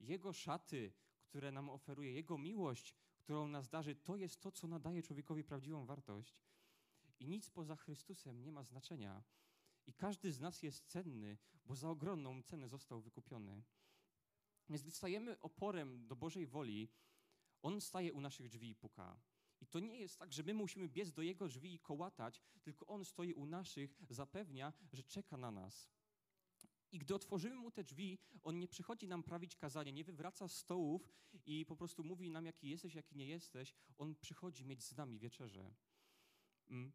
Jego 0.00 0.32
szaty, 0.32 0.92
które 1.22 1.52
nam 1.52 1.70
oferuje, 1.70 2.12
Jego 2.12 2.38
miłość, 2.38 2.94
którą 3.18 3.48
nas 3.48 3.68
darzy, 3.68 3.94
to 3.94 4.16
jest 4.16 4.40
to, 4.40 4.52
co 4.52 4.66
nadaje 4.66 5.02
człowiekowi 5.02 5.44
prawdziwą 5.44 5.86
wartość. 5.86 6.42
I 7.20 7.28
nic 7.28 7.50
poza 7.50 7.76
Chrystusem 7.76 8.42
nie 8.42 8.52
ma 8.52 8.64
znaczenia. 8.64 9.22
I 9.86 9.92
każdy 9.92 10.32
z 10.32 10.40
nas 10.40 10.62
jest 10.62 10.86
cenny, 10.86 11.38
bo 11.64 11.76
za 11.76 11.90
ogromną 11.90 12.42
cenę 12.42 12.68
został 12.68 13.00
wykupiony. 13.00 13.62
Więc 14.68 14.82
gdy 14.82 14.90
stajemy 14.90 15.40
oporem 15.40 16.06
do 16.06 16.16
Bożej 16.16 16.46
woli, 16.46 16.88
On 17.62 17.80
staje 17.80 18.12
u 18.12 18.20
naszych 18.20 18.48
drzwi 18.48 18.70
i 18.70 18.74
puka. 18.74 19.20
I 19.60 19.66
to 19.66 19.80
nie 19.80 19.98
jest 19.98 20.18
tak, 20.18 20.32
że 20.32 20.42
my 20.42 20.54
musimy 20.54 20.88
biec 20.88 21.12
do 21.12 21.22
Jego 21.22 21.48
drzwi 21.48 21.74
i 21.74 21.78
kołatać, 21.78 22.42
tylko 22.62 22.86
On 22.86 23.04
stoi 23.04 23.32
u 23.32 23.46
naszych, 23.46 23.98
zapewnia, 24.10 24.72
że 24.92 25.02
czeka 25.02 25.36
na 25.36 25.50
nas. 25.50 25.90
I 26.92 26.98
gdy 26.98 27.14
otworzymy 27.14 27.56
mu 27.56 27.70
te 27.70 27.84
drzwi, 27.84 28.18
on 28.42 28.58
nie 28.58 28.68
przychodzi 28.68 29.08
nam 29.08 29.22
prawić 29.22 29.56
kazanie, 29.56 29.92
nie 29.92 30.04
wywraca 30.04 30.48
stołów 30.48 31.08
i 31.46 31.66
po 31.66 31.76
prostu 31.76 32.04
mówi 32.04 32.30
nam, 32.30 32.46
jaki 32.46 32.70
jesteś, 32.70 32.94
jaki 32.94 33.16
nie 33.16 33.26
jesteś. 33.26 33.74
On 33.98 34.14
przychodzi 34.14 34.64
mieć 34.64 34.84
z 34.84 34.96
nami 34.96 35.18
wieczerze. 35.18 35.74
Mm. 36.68 36.92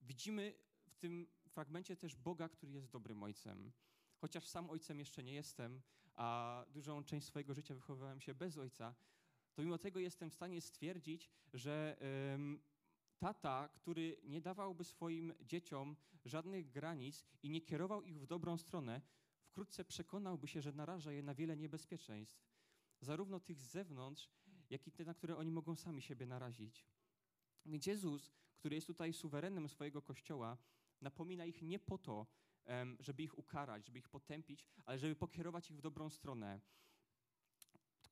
Widzimy 0.00 0.54
w 0.88 0.96
tym 0.96 1.26
fragmencie 1.48 1.96
też 1.96 2.16
Boga, 2.16 2.48
który 2.48 2.72
jest 2.72 2.90
dobrym 2.90 3.22
ojcem. 3.22 3.72
Chociaż 4.16 4.46
sam 4.46 4.70
ojcem 4.70 4.98
jeszcze 4.98 5.24
nie 5.24 5.32
jestem, 5.32 5.82
a 6.14 6.64
dużą 6.68 7.04
część 7.04 7.26
swojego 7.26 7.54
życia 7.54 7.74
wychowywałem 7.74 8.20
się 8.20 8.34
bez 8.34 8.58
ojca, 8.58 8.94
to 9.58 9.62
mimo 9.62 9.78
tego 9.78 10.00
jestem 10.00 10.30
w 10.30 10.34
stanie 10.34 10.60
stwierdzić, 10.60 11.30
że 11.52 11.96
tata, 13.18 13.68
który 13.68 14.16
nie 14.24 14.40
dawałby 14.40 14.84
swoim 14.84 15.32
dzieciom 15.40 15.96
żadnych 16.24 16.70
granic 16.70 17.24
i 17.42 17.50
nie 17.50 17.60
kierował 17.60 18.02
ich 18.02 18.20
w 18.20 18.26
dobrą 18.26 18.58
stronę, 18.58 19.00
wkrótce 19.42 19.84
przekonałby 19.84 20.48
się, 20.48 20.62
że 20.62 20.72
naraża 20.72 21.12
je 21.12 21.22
na 21.22 21.34
wiele 21.34 21.56
niebezpieczeństw, 21.56 22.46
zarówno 23.00 23.40
tych 23.40 23.60
z 23.60 23.70
zewnątrz, 23.70 24.30
jak 24.70 24.86
i 24.86 24.92
te, 24.92 25.04
na 25.04 25.14
które 25.14 25.36
oni 25.36 25.50
mogą 25.50 25.76
sami 25.76 26.02
siebie 26.02 26.26
narazić. 26.26 26.86
Więc 27.66 27.86
Jezus, 27.86 28.32
który 28.56 28.74
jest 28.74 28.86
tutaj 28.86 29.12
suwerenem 29.12 29.68
swojego 29.68 30.02
kościoła, 30.02 30.58
napomina 31.00 31.44
ich 31.44 31.62
nie 31.62 31.78
po 31.78 31.98
to, 31.98 32.26
żeby 33.00 33.22
ich 33.22 33.38
ukarać, 33.38 33.86
żeby 33.86 33.98
ich 33.98 34.08
potępić, 34.08 34.66
ale 34.84 34.98
żeby 34.98 35.16
pokierować 35.16 35.70
ich 35.70 35.76
w 35.76 35.80
dobrą 35.80 36.10
stronę. 36.10 36.60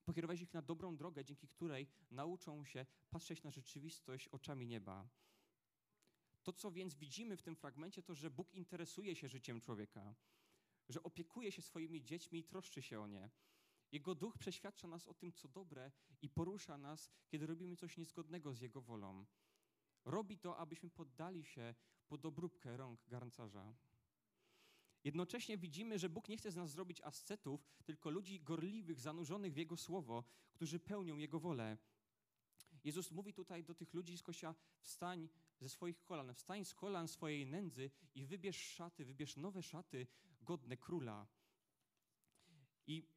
Pokierować 0.07 0.41
ich 0.41 0.55
na 0.55 0.63
dobrą 0.63 0.97
drogę, 0.97 1.25
dzięki 1.25 1.49
której 1.49 1.87
nauczą 2.11 2.65
się 2.65 2.87
patrzeć 3.11 3.43
na 3.43 3.51
rzeczywistość 3.51 4.29
oczami 4.29 4.67
nieba. 4.67 5.09
To, 6.43 6.53
co 6.53 6.71
więc 6.71 6.95
widzimy 6.95 7.37
w 7.37 7.43
tym 7.43 7.57
fragmencie, 7.57 8.03
to, 8.03 8.15
że 8.15 8.31
Bóg 8.31 8.55
interesuje 8.55 9.17
się 9.17 9.29
życiem 9.29 9.61
człowieka, 9.61 10.15
że 10.89 11.03
opiekuje 11.03 11.53
się 11.53 11.63
swoimi 11.63 12.03
dziećmi 12.03 12.39
i 12.39 12.45
troszczy 12.45 12.83
się 12.83 13.01
o 13.01 13.07
nie. 13.07 13.31
Jego 13.93 14.15
duch 14.15 14.39
przeświadcza 14.39 14.89
nas 14.89 15.07
o 15.07 15.15
tym, 15.15 15.33
co 15.33 15.49
dobre 15.49 15.93
i 16.23 16.29
porusza 16.29 16.79
nas, 16.79 17.11
kiedy 17.29 17.47
robimy 17.47 17.77
coś 17.77 17.97
niezgodnego 17.97 18.55
z 18.55 18.61
Jego 18.61 18.81
wolą. 18.81 19.27
Robi 20.05 20.39
to, 20.39 20.57
abyśmy 20.57 20.91
poddali 20.91 21.45
się 21.45 21.75
pod 22.09 22.27
obróbkę 22.27 22.77
rąk 22.77 23.07
garncarza. 23.09 23.75
Jednocześnie 25.07 25.59
widzimy, 25.59 25.99
że 25.99 26.09
Bóg 26.09 26.29
nie 26.29 26.37
chce 26.37 26.51
z 26.51 26.57
nas 26.57 26.71
zrobić 26.71 27.01
ascetów, 27.01 27.67
tylko 27.85 28.11
ludzi 28.11 28.41
gorliwych, 28.41 29.01
zanurzonych 29.01 29.53
w 29.53 29.57
Jego 29.57 29.77
słowo, 29.77 30.25
którzy 30.53 30.79
pełnią 30.81 31.17
Jego 31.17 31.41
wolę. 31.41 31.79
Jezus 32.85 33.11
mówi 33.11 33.33
tutaj 33.33 33.65
do 33.65 33.75
tych 33.75 33.95
ludzi 33.95 34.19
z 34.19 34.23
kościoła: 34.23 34.55
wstań 34.81 35.29
ze 35.61 35.69
swoich 35.69 36.03
kolan, 36.03 36.35
wstań 36.35 36.65
z 36.65 36.75
kolan 36.75 37.09
swojej 37.09 37.47
nędzy 37.47 37.91
i 38.15 38.27
wybierz 38.27 38.57
szaty, 38.57 39.05
wybierz 39.05 39.37
nowe 39.37 39.63
szaty 39.63 40.07
godne 40.43 40.77
króla. 40.77 41.27
I 42.87 43.09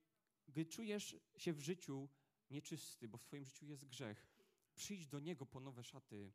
gdy 0.48 0.66
czujesz 0.66 1.16
się 1.38 1.54
w 1.54 1.60
życiu 1.60 2.10
nieczysty, 2.50 3.08
bo 3.08 3.18
w 3.18 3.24
Twoim 3.24 3.46
życiu 3.46 3.66
jest 3.66 3.86
grzech, 3.86 4.28
przyjdź 4.76 5.08
do 5.08 5.20
Niego 5.20 5.46
po 5.46 5.60
nowe 5.60 5.84
szaty. 5.84 6.32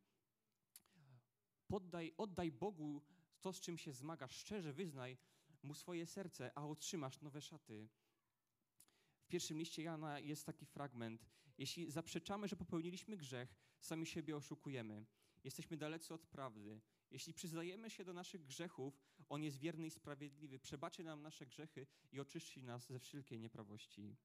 Poddaj, 1.69 2.15
oddaj 2.17 2.53
Bogu 2.53 3.03
to, 3.41 3.53
z 3.53 3.61
czym 3.61 3.79
się 3.79 3.93
zmagasz, 3.93 4.37
szczerze 4.37 4.73
wyznaj 4.73 5.19
Mu 5.65 5.75
swoje 5.75 6.07
serce, 6.07 6.51
a 6.55 6.67
otrzymasz 6.67 7.21
nowe 7.21 7.41
szaty. 7.41 7.89
W 9.21 9.27
pierwszym 9.27 9.59
liście 9.59 9.83
Jana 9.83 10.21
jest 10.21 10.47
taki 10.47 10.67
fragment. 10.67 11.27
Jeśli 11.59 11.91
zaprzeczamy, 11.91 12.49
że 12.49 12.57
popełniliśmy 12.57 13.17
grzech, 13.17 13.55
sami 13.81 14.07
siebie 14.07 14.37
oszukujemy. 14.37 15.07
Jesteśmy 15.45 15.77
dalecy 15.77 16.15
od 16.15 16.27
prawdy. 16.27 16.81
Jeśli 17.11 17.35
przyznajemy 17.35 17.91
się 17.91 18.05
do 18.05 18.13
naszych 18.13 18.45
grzechów, 18.45 19.01
On 19.29 19.43
jest 19.43 19.59
wierny 19.59 19.87
i 19.87 19.91
sprawiedliwy, 19.91 20.59
przebaczy 20.59 21.05
nam 21.05 21.23
nasze 21.23 21.47
grzechy 21.47 21.87
i 22.13 22.21
oczyści 22.21 22.63
nas 22.63 22.87
ze 22.87 22.99
wszelkiej 22.99 23.41
nieprawości. 23.41 24.17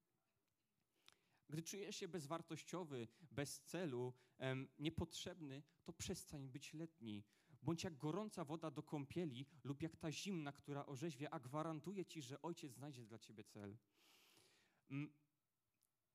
Gdy 1.49 1.63
czujesz 1.63 1.95
się 1.95 2.07
bezwartościowy, 2.07 3.07
bez 3.31 3.61
celu, 3.61 4.13
em, 4.37 4.67
niepotrzebny, 4.79 5.63
to 5.83 5.93
przestań 5.93 6.49
być 6.49 6.73
letni. 6.73 7.23
Bądź 7.61 7.83
jak 7.83 7.97
gorąca 7.97 8.45
woda 8.45 8.71
do 8.71 8.83
kąpieli 8.83 9.45
lub 9.63 9.81
jak 9.81 9.97
ta 9.97 10.11
zimna, 10.11 10.51
która 10.51 10.85
orzeźwie, 10.85 11.33
a 11.33 11.39
gwarantuje 11.39 12.05
ci, 12.05 12.21
że 12.21 12.41
Ojciec 12.41 12.73
znajdzie 12.73 13.05
dla 13.05 13.19
ciebie 13.19 13.43
cel. 13.43 13.77
Mm, 14.89 15.13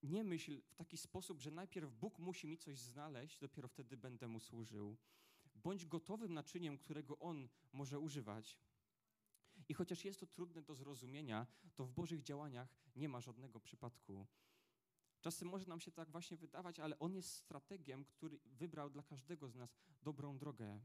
nie 0.02 0.24
myśl 0.24 0.60
w 0.66 0.74
taki 0.74 0.96
sposób, 0.96 1.40
że 1.40 1.50
najpierw 1.50 1.92
Bóg 1.92 2.18
musi 2.18 2.46
mi 2.46 2.58
coś 2.58 2.78
znaleźć, 2.78 3.38
dopiero 3.38 3.68
wtedy 3.68 3.96
będę 3.96 4.28
mu 4.28 4.40
służył. 4.40 4.96
Bądź 5.54 5.86
gotowym 5.86 6.34
naczyniem, 6.34 6.78
którego 6.78 7.18
On 7.18 7.48
może 7.72 8.00
używać. 8.00 8.58
I 9.68 9.74
chociaż 9.74 10.04
jest 10.04 10.20
to 10.20 10.26
trudne 10.26 10.62
do 10.62 10.74
zrozumienia, 10.74 11.46
to 11.74 11.84
w 11.84 11.90
Bożych 11.90 12.22
działaniach 12.22 12.68
nie 12.96 13.08
ma 13.08 13.20
żadnego 13.20 13.60
przypadku. 13.60 14.26
Czasem 15.20 15.48
może 15.48 15.66
nam 15.66 15.80
się 15.80 15.92
tak 15.92 16.10
właśnie 16.10 16.36
wydawać, 16.36 16.80
ale 16.80 16.98
On 16.98 17.14
jest 17.14 17.34
strategiem, 17.34 18.04
który 18.04 18.38
wybrał 18.44 18.90
dla 18.90 19.02
każdego 19.02 19.48
z 19.48 19.54
nas 19.54 19.76
dobrą 20.02 20.38
drogę. 20.38 20.80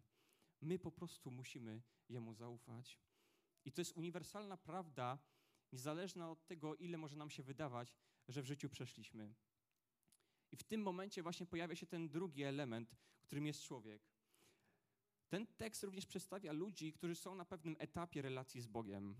My 0.62 0.80
po 0.80 0.92
prostu 0.92 1.32
musimy 1.32 1.82
Jemu 2.10 2.34
zaufać. 2.34 3.00
I 3.66 3.72
to 3.72 3.82
jest 3.82 3.98
uniwersalna 3.98 4.58
prawda, 4.58 5.20
niezależna 5.72 6.32
od 6.32 6.46
tego, 6.46 6.76
ile 6.76 6.98
może 6.98 7.18
nam 7.18 7.30
się 7.30 7.44
wydawać, 7.44 7.96
że 8.28 8.42
w 8.42 8.46
życiu 8.46 8.70
przeszliśmy. 8.70 9.34
I 10.52 10.56
w 10.56 10.64
tym 10.64 10.82
momencie 10.82 11.24
właśnie 11.24 11.46
pojawia 11.46 11.76
się 11.76 11.86
ten 11.86 12.10
drugi 12.10 12.44
element, 12.44 12.96
którym 13.22 13.48
jest 13.48 13.64
człowiek. 13.64 14.02
Ten 15.30 15.48
tekst 15.48 15.84
również 15.84 16.06
przedstawia 16.06 16.52
ludzi, 16.52 16.94
którzy 16.94 17.16
są 17.16 17.36
na 17.36 17.46
pewnym 17.46 17.76
etapie 17.80 18.22
relacji 18.22 18.62
z 18.62 18.68
Bogiem. 18.68 19.16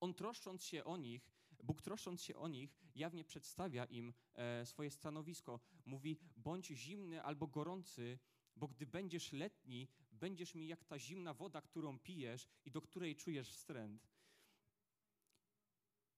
On 0.00 0.14
troszcząc 0.14 0.64
się 0.64 0.84
o 0.84 0.96
nich, 0.96 1.30
Bóg 1.62 1.82
troszcząc 1.82 2.22
się 2.22 2.36
o 2.36 2.48
nich, 2.48 2.78
jawnie 2.94 3.24
przedstawia 3.24 3.84
im 3.84 4.14
e, 4.34 4.66
swoje 4.66 4.90
stanowisko. 4.90 5.60
Mówi: 5.84 6.18
bądź 6.36 6.66
zimny 6.66 7.22
albo 7.22 7.46
gorący, 7.46 8.18
bo 8.56 8.68
gdy 8.68 8.86
będziesz 8.86 9.32
letni, 9.32 9.88
będziesz 10.18 10.54
mi 10.54 10.68
jak 10.68 10.84
ta 10.84 10.98
zimna 10.98 11.34
woda, 11.34 11.62
którą 11.62 11.98
pijesz 11.98 12.48
i 12.64 12.70
do 12.70 12.82
której 12.82 13.16
czujesz 13.16 13.50
wstręt. 13.50 14.08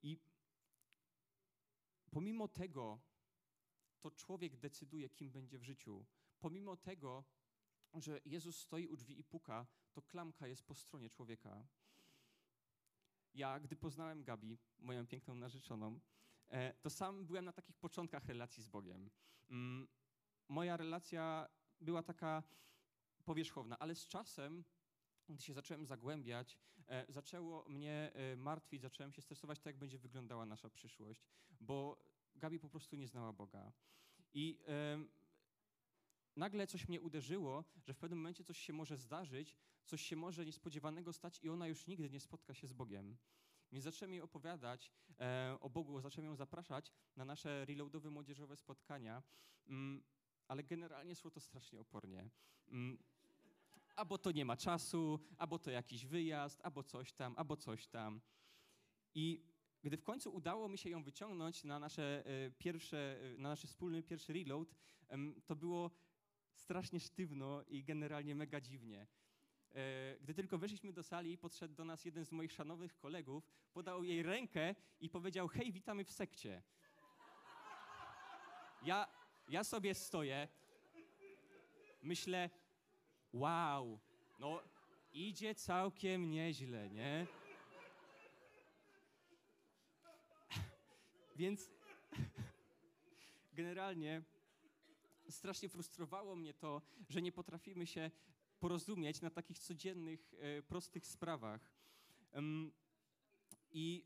I 0.02 0.20
pomimo 2.10 2.48
tego, 2.48 3.00
to 4.00 4.10
człowiek 4.10 4.56
decyduje, 4.56 5.08
kim 5.08 5.30
będzie 5.30 5.58
w 5.58 5.62
życiu. 5.62 6.06
Pomimo 6.38 6.76
tego, 6.76 7.24
że 7.94 8.20
Jezus 8.24 8.60
stoi 8.60 8.86
u 8.86 8.96
drzwi 8.96 9.18
i 9.18 9.24
puka, 9.24 9.66
to 9.92 10.02
klamka 10.02 10.46
jest 10.46 10.62
po 10.62 10.74
stronie 10.74 11.10
człowieka. 11.10 11.66
Ja, 13.34 13.60
gdy 13.60 13.76
poznałem 13.76 14.24
Gabi, 14.24 14.58
moją 14.78 15.06
piękną 15.06 15.34
narzeczoną, 15.34 16.00
e, 16.48 16.74
to 16.74 16.90
sam 16.90 17.26
byłem 17.26 17.44
na 17.44 17.52
takich 17.52 17.76
początkach 17.76 18.26
relacji 18.26 18.62
z 18.62 18.68
Bogiem. 18.68 19.10
Mm, 19.50 19.88
moja 20.48 20.76
relacja 20.76 21.48
była 21.80 22.02
taka 22.02 22.42
powierzchowna, 23.30 23.78
ale 23.78 23.94
z 23.94 24.06
czasem, 24.06 24.64
gdy 25.28 25.42
się 25.42 25.54
zacząłem 25.54 25.86
zagłębiać, 25.86 26.58
e, 26.88 27.06
zaczęło 27.08 27.68
mnie 27.68 28.12
e, 28.14 28.36
martwić, 28.36 28.82
zacząłem 28.82 29.12
się 29.12 29.22
stresować, 29.22 29.58
tak 29.58 29.66
jak 29.66 29.76
będzie 29.76 29.98
wyglądała 29.98 30.46
nasza 30.46 30.70
przyszłość, 30.70 31.22
bo 31.60 32.04
Gabi 32.34 32.58
po 32.58 32.68
prostu 32.68 32.96
nie 32.96 33.08
znała 33.08 33.32
Boga. 33.32 33.72
I 34.34 34.58
nagle 36.36 36.66
coś 36.66 36.88
mnie 36.88 37.00
uderzyło, 37.00 37.64
że 37.84 37.94
w 37.94 37.98
pewnym 37.98 38.18
momencie 38.18 38.44
coś 38.44 38.58
się 38.58 38.72
może 38.72 38.96
zdarzyć, 38.96 39.56
coś 39.84 40.02
się 40.02 40.16
może 40.16 40.46
niespodziewanego 40.46 41.12
stać 41.12 41.38
i 41.42 41.48
ona 41.48 41.66
już 41.68 41.86
nigdy 41.86 42.10
nie 42.10 42.20
spotka 42.20 42.54
się 42.54 42.66
z 42.66 42.72
Bogiem. 42.72 43.16
Więc 43.72 43.84
zacząłem 43.84 44.12
jej 44.12 44.22
opowiadać 44.22 44.92
e, 45.20 45.56
o 45.60 45.70
Bogu, 45.70 46.00
zacząłem 46.00 46.30
ją 46.30 46.36
zapraszać 46.36 46.92
na 47.16 47.24
nasze 47.24 47.64
reloadowe 47.64 48.10
młodzieżowe 48.10 48.56
spotkania, 48.56 49.22
mm, 49.66 50.02
ale 50.48 50.64
generalnie 50.64 51.14
szło 51.14 51.30
to 51.30 51.40
strasznie 51.40 51.80
opornie. 51.80 52.30
Albo 54.00 54.18
to 54.18 54.32
nie 54.32 54.44
ma 54.44 54.56
czasu, 54.56 55.20
albo 55.38 55.58
to 55.58 55.70
jakiś 55.70 56.06
wyjazd, 56.06 56.60
albo 56.62 56.82
coś 56.82 57.12
tam, 57.12 57.34
albo 57.36 57.56
coś 57.56 57.86
tam. 57.86 58.20
I 59.14 59.44
gdy 59.82 59.96
w 59.96 60.02
końcu 60.02 60.34
udało 60.34 60.68
mi 60.68 60.78
się 60.78 60.90
ją 60.90 61.02
wyciągnąć 61.02 61.64
na 61.64 61.78
nasze 61.78 62.26
e, 62.26 62.50
pierwsze, 62.50 63.18
e, 63.22 63.38
na 63.38 63.48
nasz 63.48 63.64
wspólny 63.64 64.02
pierwszy 64.02 64.32
reload, 64.32 64.74
to 65.46 65.56
było 65.56 65.90
strasznie 66.54 67.00
sztywno 67.00 67.62
i 67.68 67.84
generalnie 67.84 68.34
mega 68.34 68.60
dziwnie. 68.60 69.06
E, 69.72 70.16
gdy 70.20 70.34
tylko 70.34 70.58
weszliśmy 70.58 70.92
do 70.92 71.02
sali, 71.02 71.38
podszedł 71.38 71.74
do 71.74 71.84
nas 71.84 72.04
jeden 72.04 72.24
z 72.24 72.32
moich 72.32 72.52
szanownych 72.52 72.96
kolegów, 72.96 73.50
podał 73.72 74.04
jej 74.04 74.22
rękę 74.22 74.74
i 75.00 75.10
powiedział: 75.10 75.48
Hej, 75.48 75.72
witamy 75.72 76.04
w 76.04 76.10
sekcie. 76.10 76.62
Ja, 78.82 79.08
ja 79.48 79.64
sobie 79.64 79.94
stoję, 79.94 80.48
myślę: 82.02 82.50
Wow, 83.32 83.98
no 84.38 84.62
idzie 85.12 85.54
całkiem 85.54 86.30
nieźle, 86.30 86.90
nie? 86.90 87.26
Więc 91.36 91.70
generalnie 93.52 94.22
strasznie 95.28 95.68
frustrowało 95.68 96.36
mnie 96.36 96.54
to, 96.54 96.82
że 97.08 97.22
nie 97.22 97.32
potrafimy 97.32 97.86
się 97.86 98.10
porozumieć 98.60 99.20
na 99.20 99.30
takich 99.30 99.58
codziennych, 99.58 100.34
e, 100.38 100.62
prostych 100.62 101.06
sprawach. 101.06 101.72
I 103.72 104.04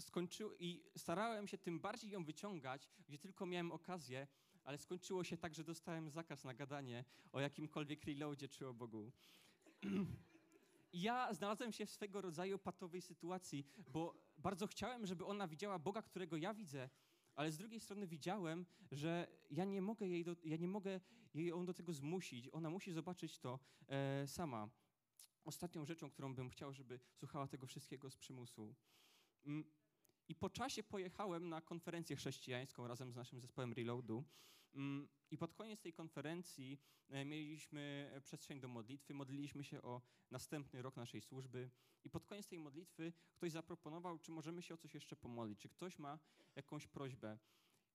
skończył, 0.00 0.54
i 0.58 0.82
starałem 0.96 1.48
się 1.48 1.58
tym 1.58 1.80
bardziej 1.80 2.10
ją 2.10 2.24
wyciągać, 2.24 2.88
gdzie 3.08 3.18
tylko 3.18 3.46
miałem 3.46 3.72
okazję, 3.72 4.26
ale 4.70 4.78
skończyło 4.78 5.24
się 5.24 5.36
tak, 5.36 5.54
że 5.54 5.64
dostałem 5.64 6.10
zakaz 6.10 6.44
na 6.44 6.54
gadanie 6.54 7.04
o 7.32 7.40
jakimkolwiek 7.40 8.04
reloadzie 8.04 8.48
czy 8.48 8.68
o 8.68 8.74
Bogu. 8.74 9.12
ja 10.92 11.34
znalazłem 11.34 11.72
się 11.72 11.86
w 11.86 11.90
swego 11.90 12.20
rodzaju 12.20 12.58
patowej 12.58 13.02
sytuacji, 13.02 13.66
bo 13.88 14.14
bardzo 14.38 14.66
chciałem, 14.66 15.06
żeby 15.06 15.26
ona 15.26 15.48
widziała 15.48 15.78
Boga, 15.78 16.02
którego 16.02 16.36
ja 16.36 16.54
widzę, 16.54 16.88
ale 17.34 17.52
z 17.52 17.58
drugiej 17.58 17.80
strony 17.80 18.06
widziałem, 18.06 18.66
że 18.92 19.26
ja 19.50 19.64
nie 19.64 19.82
mogę 19.82 20.06
jej, 20.06 20.24
do, 20.24 20.36
ja 20.44 20.56
nie 20.56 20.68
mogę 20.68 21.00
jej 21.34 21.46
ją 21.46 21.64
do 21.64 21.74
tego 21.74 21.92
zmusić. 21.92 22.48
Ona 22.52 22.70
musi 22.70 22.92
zobaczyć 22.92 23.38
to 23.38 23.58
e, 23.88 24.26
sama. 24.26 24.68
Ostatnią 25.44 25.84
rzeczą, 25.84 26.10
którą 26.10 26.34
bym 26.34 26.50
chciał, 26.50 26.72
żeby 26.72 27.00
słuchała 27.12 27.46
tego 27.48 27.66
wszystkiego 27.66 28.10
z 28.10 28.16
przymusu. 28.16 28.74
Mm, 29.46 29.64
I 30.28 30.34
po 30.34 30.50
czasie 30.50 30.82
pojechałem 30.82 31.48
na 31.48 31.60
konferencję 31.60 32.16
chrześcijańską 32.16 32.86
razem 32.86 33.12
z 33.12 33.16
naszym 33.16 33.40
zespołem 33.40 33.72
Reloadu. 33.72 34.24
Mm, 34.74 35.08
I 35.30 35.38
pod 35.38 35.54
koniec 35.54 35.80
tej 35.80 35.92
konferencji 35.92 36.80
e, 37.08 37.24
mieliśmy 37.24 38.12
przestrzeń 38.22 38.60
do 38.60 38.68
modlitwy, 38.68 39.14
modliliśmy 39.14 39.64
się 39.64 39.82
o 39.82 40.02
następny 40.30 40.82
rok 40.82 40.96
naszej 40.96 41.20
służby. 41.20 41.70
I 42.04 42.10
pod 42.10 42.26
koniec 42.26 42.48
tej 42.48 42.58
modlitwy 42.58 43.12
ktoś 43.34 43.52
zaproponował, 43.52 44.18
czy 44.18 44.32
możemy 44.32 44.62
się 44.62 44.74
o 44.74 44.76
coś 44.76 44.94
jeszcze 44.94 45.16
pomodlić, 45.16 45.60
czy 45.60 45.68
ktoś 45.68 45.98
ma 45.98 46.18
jakąś 46.56 46.86
prośbę. 46.86 47.38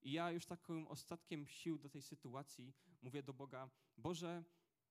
I 0.01 0.11
ja 0.11 0.31
już 0.31 0.45
takim 0.45 0.87
ostatkiem 0.87 1.47
sił 1.47 1.77
do 1.77 1.89
tej 1.89 2.01
sytuacji 2.01 2.73
mówię 3.01 3.23
do 3.23 3.33
Boga: 3.33 3.69
Boże, 3.97 4.43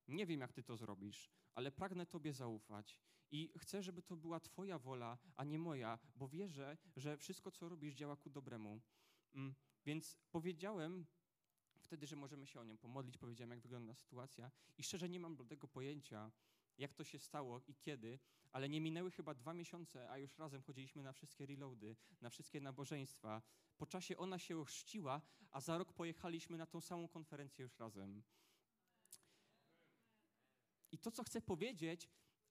nie 0.09 0.27
wiem, 0.27 0.41
jak 0.41 0.53
Ty 0.53 0.63
to 0.63 0.77
zrobisz, 0.77 1.31
ale 1.55 1.73
pragnę 1.73 2.07
Tobie 2.07 2.33
zaufać. 2.33 3.01
I 3.31 3.53
chcę, 3.59 3.83
żeby 3.83 4.03
to 4.03 4.17
była 4.17 4.41
Twoja 4.41 4.79
wola, 4.79 5.19
a 5.37 5.45
nie 5.45 5.59
moja, 5.59 5.99
bo 6.17 6.29
wierzę, 6.29 6.79
że 6.97 7.17
wszystko, 7.17 7.51
co 7.51 7.69
robisz, 7.69 7.95
działa 7.95 8.17
ku 8.17 8.31
dobremu. 8.31 8.81
Mm, 9.35 9.55
więc 9.85 10.19
powiedziałem 10.31 11.07
wtedy, 11.85 12.07
że 12.07 12.17
możemy 12.17 12.47
się 12.47 12.61
o 12.61 12.65
nią 12.65 12.79
pomodlić, 12.79 13.19
powiedziałem, 13.19 13.51
jak 13.51 13.61
wygląda 13.61 13.95
sytuacja. 13.95 14.51
I 14.79 14.83
szczerze 14.83 15.09
nie 15.09 15.21
mam 15.21 15.37
tego 15.37 15.69
pojęcia, 15.69 16.33
jak 16.79 16.95
to 16.95 17.05
się 17.05 17.19
stało 17.19 17.61
i 17.67 17.75
kiedy, 17.75 18.19
ale 18.53 18.69
nie 18.69 18.81
minęły 18.81 19.11
chyba 19.11 19.35
dwa 19.35 19.55
miesiące, 19.55 20.11
a 20.11 20.19
już 20.19 20.39
razem 20.39 20.63
chodziliśmy 20.63 21.03
na 21.03 21.13
wszystkie 21.13 21.47
reloady, 21.47 21.97
na 22.21 22.31
wszystkie 22.31 22.61
nabożeństwa. 22.61 23.43
Po 23.77 23.87
czasie 23.87 24.17
ona 24.17 24.39
się 24.39 24.59
ochrzciła, 24.59 25.21
a 25.51 25.61
za 25.61 25.79
rok 25.79 25.93
pojechaliśmy 25.93 26.59
na 26.59 26.67
tą 26.67 26.81
samą 26.81 27.09
konferencję 27.09 27.63
już 27.63 27.79
razem. 27.79 28.23
I 30.93 30.99
to, 30.99 31.11
co 31.11 31.25
chcę 31.25 31.41
powiedzieć, 31.41 32.09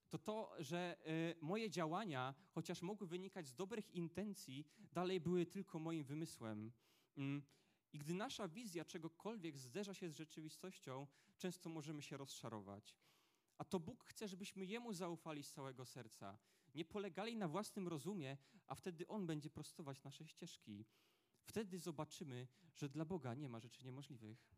to 0.10 0.18
to, 0.18 0.56
że 0.60 0.98
y, 1.08 1.36
moje 1.42 1.70
działania, 1.70 2.34
chociaż 2.50 2.82
mogły 2.82 3.08
wynikać 3.08 3.48
z 3.48 3.56
dobrych 3.56 3.92
intencji, 3.92 4.68
dalej 4.92 5.20
były 5.20 5.46
tylko 5.46 5.80
moim 5.80 6.04
wymysłem. 6.04 6.72
I 7.94 8.00
gdy 8.00 8.14
nasza 8.14 8.48
wizja 8.48 8.86
czegokolwiek 8.86 9.58
zderza 9.58 9.94
się 9.94 10.10
z 10.10 10.16
rzeczywistością, 10.16 11.08
często 11.38 11.70
możemy 11.70 12.02
się 12.02 12.18
rozczarować. 12.18 12.98
A 13.58 13.64
to 13.64 13.80
Bóg 13.80 14.04
chce, 14.04 14.28
żebyśmy 14.28 14.66
Jemu 14.66 14.94
zaufali 14.94 15.44
z 15.44 15.52
całego 15.52 15.86
serca. 15.86 16.38
Nie 16.76 16.86
polegali 16.86 17.36
na 17.38 17.48
własnym 17.48 17.88
rozumie, 17.88 18.38
a 18.68 18.76
wtedy 18.76 19.08
On 19.08 19.28
będzie 19.28 19.50
prostować 19.50 20.04
nasze 20.04 20.28
ścieżki. 20.28 20.86
Wtedy 21.44 21.80
zobaczymy, 21.80 22.48
że 22.76 22.90
dla 22.90 23.06
Boga 23.06 23.34
nie 23.34 23.50
ma 23.50 23.60
rzeczy 23.60 23.86
niemożliwych. 23.86 24.54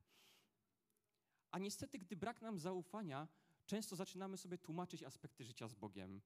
A 1.51 1.60
niestety, 1.60 2.00
gdy 2.00 2.15
brak 2.15 2.42
nam 2.42 2.60
zaufania, 2.60 3.27
często 3.65 3.96
zaczynamy 3.96 4.38
sobie 4.38 4.58
tłumaczyć 4.58 5.04
aspekty 5.04 5.44
życia 5.44 5.68
z 5.68 5.74
Bogiem. 5.74 6.22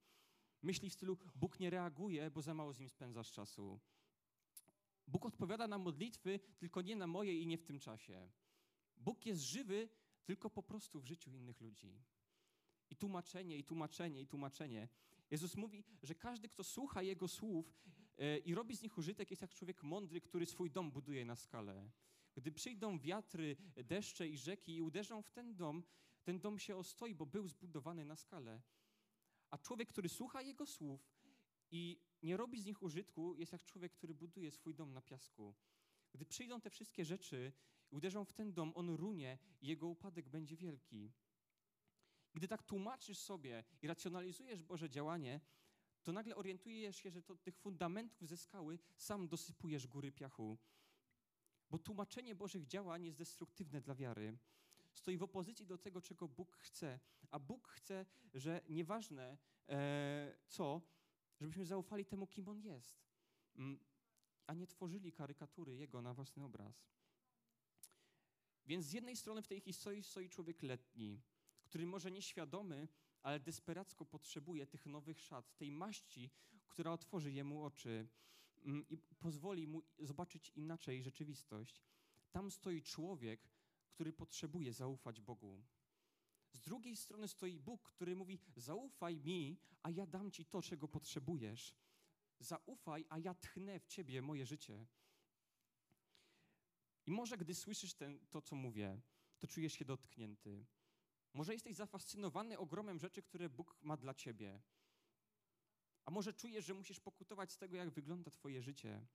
Myśli 0.62 0.90
w 0.90 0.94
stylu: 0.94 1.18
Bóg 1.34 1.60
nie 1.60 1.70
reaguje, 1.70 2.30
bo 2.30 2.42
za 2.42 2.54
mało 2.54 2.72
z 2.72 2.78
nim 2.78 2.88
spędzasz 2.88 3.32
czasu. 3.32 3.80
Bóg 5.10 5.26
odpowiada 5.26 5.68
na 5.68 5.78
modlitwy, 5.78 6.40
tylko 6.58 6.82
nie 6.82 6.96
na 6.96 7.06
moje 7.06 7.40
i 7.40 7.46
nie 7.46 7.58
w 7.58 7.64
tym 7.64 7.78
czasie. 7.78 8.30
Bóg 8.96 9.26
jest 9.26 9.42
żywy, 9.42 9.88
tylko 10.24 10.50
po 10.50 10.62
prostu 10.62 11.00
w 11.00 11.04
życiu 11.04 11.30
innych 11.30 11.60
ludzi. 11.60 12.02
I 12.90 12.96
tłumaczenie, 12.96 13.58
i 13.58 13.64
tłumaczenie, 13.64 14.20
i 14.20 14.26
tłumaczenie. 14.26 14.88
Jezus 15.30 15.56
mówi, 15.56 15.84
że 16.02 16.14
każdy, 16.14 16.48
kto 16.48 16.64
słucha 16.64 17.02
Jego 17.02 17.28
słów 17.28 17.74
e, 18.18 18.38
i 18.38 18.54
robi 18.54 18.76
z 18.76 18.82
nich 18.82 18.98
użytek, 18.98 19.30
jest 19.30 19.42
jak 19.42 19.54
człowiek 19.54 19.82
mądry, 19.82 20.20
który 20.20 20.46
swój 20.46 20.70
dom 20.70 20.90
buduje 20.90 21.24
na 21.24 21.36
skalę. 21.36 21.90
Gdy 22.34 22.52
przyjdą 22.52 22.98
wiatry, 22.98 23.56
deszcze 23.84 24.28
i 24.28 24.36
rzeki 24.36 24.76
i 24.76 24.82
uderzą 24.82 25.22
w 25.22 25.30
ten 25.30 25.56
dom, 25.56 25.82
ten 26.24 26.40
dom 26.40 26.58
się 26.58 26.76
ostoi, 26.76 27.14
bo 27.14 27.26
był 27.26 27.48
zbudowany 27.48 28.04
na 28.04 28.16
skalę. 28.16 28.62
A 29.50 29.58
człowiek, 29.58 29.88
który 29.88 30.08
słucha 30.08 30.42
Jego 30.42 30.66
słów 30.66 31.19
i 31.70 32.00
nie 32.22 32.36
robi 32.36 32.60
z 32.60 32.64
nich 32.64 32.82
użytku, 32.82 33.34
jest 33.34 33.52
jak 33.52 33.64
człowiek, 33.64 33.92
który 33.92 34.14
buduje 34.14 34.50
swój 34.50 34.74
dom 34.74 34.92
na 34.92 35.02
piasku. 35.02 35.54
Gdy 36.12 36.24
przyjdą 36.26 36.60
te 36.60 36.70
wszystkie 36.70 37.04
rzeczy 37.04 37.52
i 37.90 37.96
uderzą 37.96 38.24
w 38.24 38.32
ten 38.32 38.52
dom, 38.52 38.72
on 38.74 38.90
runie 38.90 39.38
i 39.60 39.66
jego 39.66 39.86
upadek 39.86 40.28
będzie 40.28 40.56
wielki. 40.56 41.12
Gdy 42.34 42.48
tak 42.48 42.62
tłumaczysz 42.62 43.18
sobie 43.18 43.64
i 43.82 43.86
racjonalizujesz 43.86 44.62
Boże 44.62 44.90
działanie, 44.90 45.40
to 46.02 46.12
nagle 46.12 46.36
orientujesz 46.36 46.96
się, 46.96 47.10
że 47.10 47.22
to 47.22 47.36
tych 47.36 47.56
fundamentów 47.56 48.28
ze 48.28 48.36
skały 48.36 48.78
sam 48.96 49.28
dosypujesz 49.28 49.86
góry 49.86 50.12
piachu. 50.12 50.58
Bo 51.70 51.78
tłumaczenie 51.78 52.34
Bożych 52.34 52.66
działań 52.66 53.04
jest 53.04 53.18
destruktywne 53.18 53.80
dla 53.80 53.94
wiary. 53.94 54.38
Stoi 54.92 55.16
w 55.16 55.22
opozycji 55.22 55.66
do 55.66 55.78
tego, 55.78 56.02
czego 56.02 56.28
Bóg 56.28 56.56
chce. 56.56 57.00
A 57.30 57.38
Bóg 57.38 57.68
chce, 57.68 58.06
że 58.34 58.60
nieważne 58.68 59.38
e, 59.68 60.36
co, 60.48 60.80
żebyśmy 61.40 61.66
zaufali 61.66 62.04
temu, 62.04 62.26
kim 62.26 62.48
On 62.48 62.60
jest, 62.60 63.04
mm, 63.56 63.78
a 64.46 64.54
nie 64.54 64.66
tworzyli 64.66 65.12
karykatury 65.12 65.74
Jego 65.74 66.02
na 66.02 66.14
własny 66.14 66.44
obraz. 66.44 66.90
Więc 68.66 68.86
z 68.86 68.92
jednej 68.92 69.16
strony 69.16 69.42
w 69.42 69.48
tej 69.48 69.60
historii 69.60 70.02
stoi 70.02 70.28
człowiek 70.28 70.62
letni, 70.62 71.22
który 71.64 71.86
może 71.86 72.10
nieświadomy, 72.10 72.88
ale 73.22 73.40
desperacko 73.40 74.04
potrzebuje 74.04 74.66
tych 74.66 74.86
nowych 74.86 75.20
szat, 75.20 75.56
tej 75.56 75.72
maści, 75.72 76.30
która 76.68 76.92
otworzy 76.92 77.32
jemu 77.32 77.64
oczy 77.64 78.08
mm, 78.64 78.88
i 78.88 78.98
pozwoli 78.98 79.66
mu 79.66 79.82
zobaczyć 79.98 80.52
inaczej 80.56 81.02
rzeczywistość. 81.02 81.82
Tam 82.30 82.50
stoi 82.50 82.82
człowiek, 82.82 83.48
który 83.88 84.12
potrzebuje 84.12 84.72
zaufać 84.72 85.20
Bogu. 85.20 85.62
Z 86.52 86.60
drugiej 86.60 86.96
strony 86.96 87.28
stoi 87.28 87.58
Bóg, 87.58 87.82
który 87.82 88.16
mówi: 88.16 88.38
Zaufaj 88.56 89.20
mi, 89.20 89.58
a 89.82 89.90
ja 89.90 90.06
dam 90.06 90.30
ci 90.30 90.44
to, 90.44 90.62
czego 90.62 90.88
potrzebujesz. 90.88 91.74
Zaufaj, 92.38 93.04
a 93.08 93.18
ja 93.18 93.34
tchnę 93.34 93.80
w 93.80 93.86
ciebie 93.86 94.22
moje 94.22 94.46
życie. 94.46 94.86
I 97.06 97.10
może 97.10 97.36
gdy 97.36 97.54
słyszysz 97.54 97.94
ten, 97.94 98.26
to, 98.30 98.42
co 98.42 98.56
mówię, 98.56 99.00
to 99.38 99.46
czujesz 99.46 99.72
się 99.72 99.84
dotknięty. 99.84 100.66
Może 101.34 101.52
jesteś 101.52 101.76
zafascynowany 101.76 102.58
ogromem 102.58 102.98
rzeczy, 102.98 103.22
które 103.22 103.48
Bóg 103.48 103.76
ma 103.82 103.96
dla 103.96 104.14
ciebie. 104.14 104.60
A 106.04 106.10
może 106.10 106.32
czujesz, 106.32 106.64
że 106.64 106.74
musisz 106.74 107.00
pokutować 107.00 107.52
z 107.52 107.58
tego, 107.58 107.76
jak 107.76 107.90
wygląda 107.90 108.30
Twoje 108.30 108.62
życie. 108.62 109.06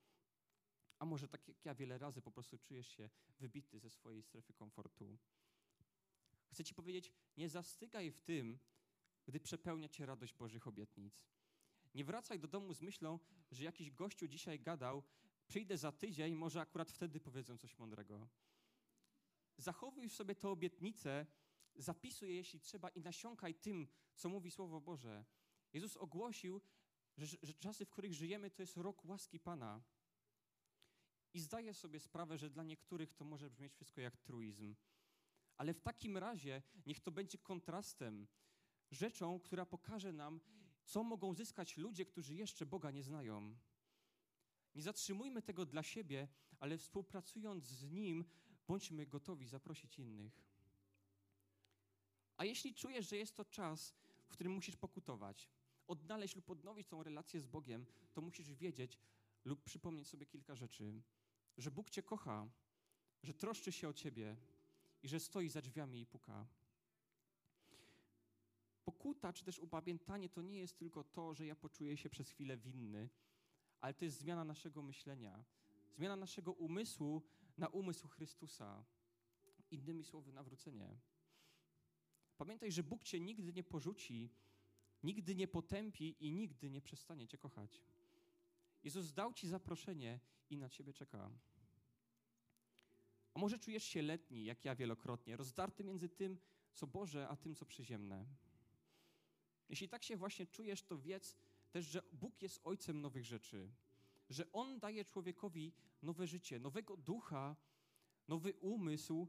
A 0.99 1.05
może 1.05 1.27
tak 1.27 1.47
jak 1.47 1.65
ja 1.65 1.75
wiele 1.75 1.97
razy 1.97 2.21
po 2.21 2.31
prostu 2.31 2.57
czujesz 2.57 2.87
się 2.87 3.09
wybity 3.39 3.79
ze 3.79 3.89
swojej 3.89 4.23
strefy 4.23 4.53
komfortu. 4.53 5.17
Chcę 6.55 6.63
Ci 6.63 6.73
powiedzieć, 6.73 7.11
nie 7.37 7.49
zastygaj 7.49 8.11
w 8.11 8.21
tym, 8.21 8.59
gdy 9.25 9.39
przepełnia 9.39 9.89
Cię 9.89 10.05
radość 10.05 10.33
Bożych 10.33 10.67
obietnic. 10.67 11.25
Nie 11.93 12.05
wracaj 12.05 12.39
do 12.39 12.47
domu 12.47 12.73
z 12.73 12.81
myślą, 12.81 13.19
że 13.51 13.63
jakiś 13.63 13.91
gościu 13.91 14.27
dzisiaj 14.27 14.59
gadał, 14.59 15.03
przyjdę 15.47 15.77
za 15.77 15.91
tydzień, 15.91 16.35
może 16.35 16.61
akurat 16.61 16.91
wtedy 16.91 17.19
powiedzą 17.19 17.57
coś 17.57 17.77
mądrego. 17.77 18.27
Zachowuj 19.57 20.09
w 20.09 20.13
sobie 20.13 20.35
tę 20.35 20.49
obietnicę, 20.49 21.25
zapisuj 21.75 22.29
je, 22.29 22.35
jeśli 22.35 22.59
trzeba, 22.59 22.89
i 22.89 23.01
nasiąkaj 23.01 23.55
tym, 23.55 23.87
co 24.15 24.29
mówi 24.29 24.51
Słowo 24.51 24.81
Boże. 24.81 25.25
Jezus 25.73 25.97
ogłosił, 25.97 26.61
że, 27.17 27.37
że 27.43 27.53
czasy, 27.53 27.85
w 27.85 27.89
których 27.89 28.13
żyjemy, 28.13 28.51
to 28.51 28.61
jest 28.61 28.77
rok 28.77 29.05
łaski 29.05 29.39
Pana. 29.39 29.81
I 31.33 31.39
zdaję 31.39 31.73
sobie 31.73 31.99
sprawę, 31.99 32.37
że 32.37 32.49
dla 32.49 32.63
niektórych 32.63 33.13
to 33.13 33.25
może 33.25 33.49
brzmieć 33.49 33.73
wszystko 33.73 34.01
jak 34.01 34.17
truizm. 34.17 34.75
Ale 35.57 35.73
w 35.73 35.81
takim 35.81 36.17
razie 36.17 36.61
niech 36.85 36.99
to 36.99 37.11
będzie 37.11 37.37
kontrastem, 37.37 38.27
rzeczą, 38.91 39.39
która 39.39 39.65
pokaże 39.65 40.11
nam, 40.11 40.39
co 40.83 41.03
mogą 41.03 41.33
zyskać 41.33 41.77
ludzie, 41.77 42.05
którzy 42.05 42.35
jeszcze 42.35 42.65
Boga 42.65 42.91
nie 42.91 43.03
znają. 43.03 43.55
Nie 44.75 44.81
zatrzymujmy 44.81 45.41
tego 45.41 45.65
dla 45.65 45.83
siebie, 45.83 46.27
ale 46.59 46.77
współpracując 46.77 47.65
z 47.65 47.91
Nim, 47.91 48.25
bądźmy 48.67 49.05
gotowi 49.05 49.47
zaprosić 49.47 49.99
innych. 49.99 50.45
A 52.37 52.45
jeśli 52.45 52.73
czujesz, 52.73 53.09
że 53.09 53.17
jest 53.17 53.35
to 53.35 53.45
czas, 53.45 53.95
w 54.25 54.27
którym 54.27 54.53
musisz 54.53 54.77
pokutować, 54.77 55.49
odnaleźć 55.87 56.35
lub 56.35 56.49
odnowić 56.49 56.87
tą 56.87 57.03
relację 57.03 57.41
z 57.41 57.47
Bogiem, 57.47 57.85
to 58.13 58.21
musisz 58.21 58.53
wiedzieć 58.53 58.99
lub 59.45 59.63
przypomnieć 59.63 60.07
sobie 60.07 60.25
kilka 60.25 60.55
rzeczy. 60.55 61.01
Że 61.57 61.71
Bóg 61.71 61.89
Cię 61.89 62.03
kocha, 62.03 62.49
że 63.23 63.33
troszczy 63.33 63.71
się 63.71 63.89
o 63.89 63.93
Ciebie 63.93 64.35
i 65.03 65.07
że 65.07 65.19
stoi 65.19 65.49
za 65.49 65.61
drzwiami 65.61 66.01
i 66.01 66.05
puka. 66.05 66.47
Pokuta 68.85 69.33
czy 69.33 69.45
też 69.45 69.59
upamiętanie 69.59 70.29
to 70.29 70.41
nie 70.41 70.59
jest 70.59 70.77
tylko 70.77 71.03
to, 71.03 71.33
że 71.33 71.45
ja 71.45 71.55
poczuję 71.55 71.97
się 71.97 72.09
przez 72.09 72.29
chwilę 72.29 72.57
winny, 72.57 73.09
ale 73.81 73.93
to 73.93 74.05
jest 74.05 74.17
zmiana 74.17 74.45
naszego 74.45 74.81
myślenia, 74.81 75.43
zmiana 75.95 76.15
naszego 76.15 76.53
umysłu 76.53 77.21
na 77.57 77.67
umysł 77.67 78.07
Chrystusa. 78.07 78.85
Innymi 79.71 80.03
słowy, 80.03 80.31
nawrócenie. 80.31 80.97
Pamiętaj, 82.37 82.71
że 82.71 82.83
Bóg 82.83 83.03
cię 83.03 83.19
nigdy 83.19 83.53
nie 83.53 83.63
porzuci, 83.63 84.29
nigdy 85.03 85.35
nie 85.35 85.47
potępi 85.47 86.15
i 86.19 86.31
nigdy 86.31 86.69
nie 86.69 86.81
przestanie 86.81 87.27
cię 87.27 87.37
kochać. 87.37 87.81
Jezus 88.83 89.13
dał 89.13 89.33
ci 89.33 89.47
zaproszenie 89.47 90.19
i 90.49 90.57
na 90.57 90.69
ciebie 90.69 90.93
czeka. 90.93 91.31
A 93.35 93.39
może 93.39 93.59
czujesz 93.59 93.83
się 93.83 94.01
letni, 94.01 94.45
jak 94.45 94.65
ja 94.65 94.75
wielokrotnie, 94.75 95.37
rozdarty 95.37 95.83
między 95.83 96.09
tym, 96.09 96.37
co 96.73 96.87
Boże, 96.87 97.27
a 97.27 97.35
tym, 97.35 97.55
co 97.55 97.65
przyziemne. 97.65 98.25
Jeśli 99.69 99.89
tak 99.89 100.03
się 100.03 100.17
właśnie 100.17 100.45
czujesz, 100.47 100.83
to 100.83 100.97
wiedz 100.97 101.35
też, 101.71 101.85
że 101.85 102.01
Bóg 102.11 102.41
jest 102.41 102.59
Ojcem 102.63 103.01
nowych 103.01 103.25
rzeczy, 103.25 103.69
że 104.29 104.51
On 104.51 104.79
daje 104.79 105.05
człowiekowi 105.05 105.73
nowe 106.01 106.27
życie, 106.27 106.59
nowego 106.59 106.97
ducha, 106.97 107.55
nowy 108.27 108.53
umysł, 108.53 109.27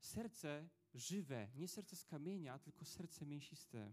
serce 0.00 0.68
żywe, 0.94 1.48
nie 1.56 1.68
serce 1.68 1.96
z 1.96 2.04
kamienia, 2.04 2.58
tylko 2.58 2.84
serce 2.84 3.26
mięsiste. 3.26 3.92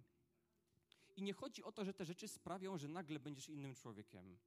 I 1.15 1.21
nie 1.21 1.33
chodzi 1.33 1.63
o 1.63 1.71
to, 1.71 1.85
że 1.85 1.93
te 1.93 2.05
rzeczy 2.05 2.27
sprawią, 2.27 2.77
że 2.77 2.87
nagle 2.87 3.19
będziesz 3.19 3.49
innym 3.49 3.75
człowiekiem. 3.75 4.37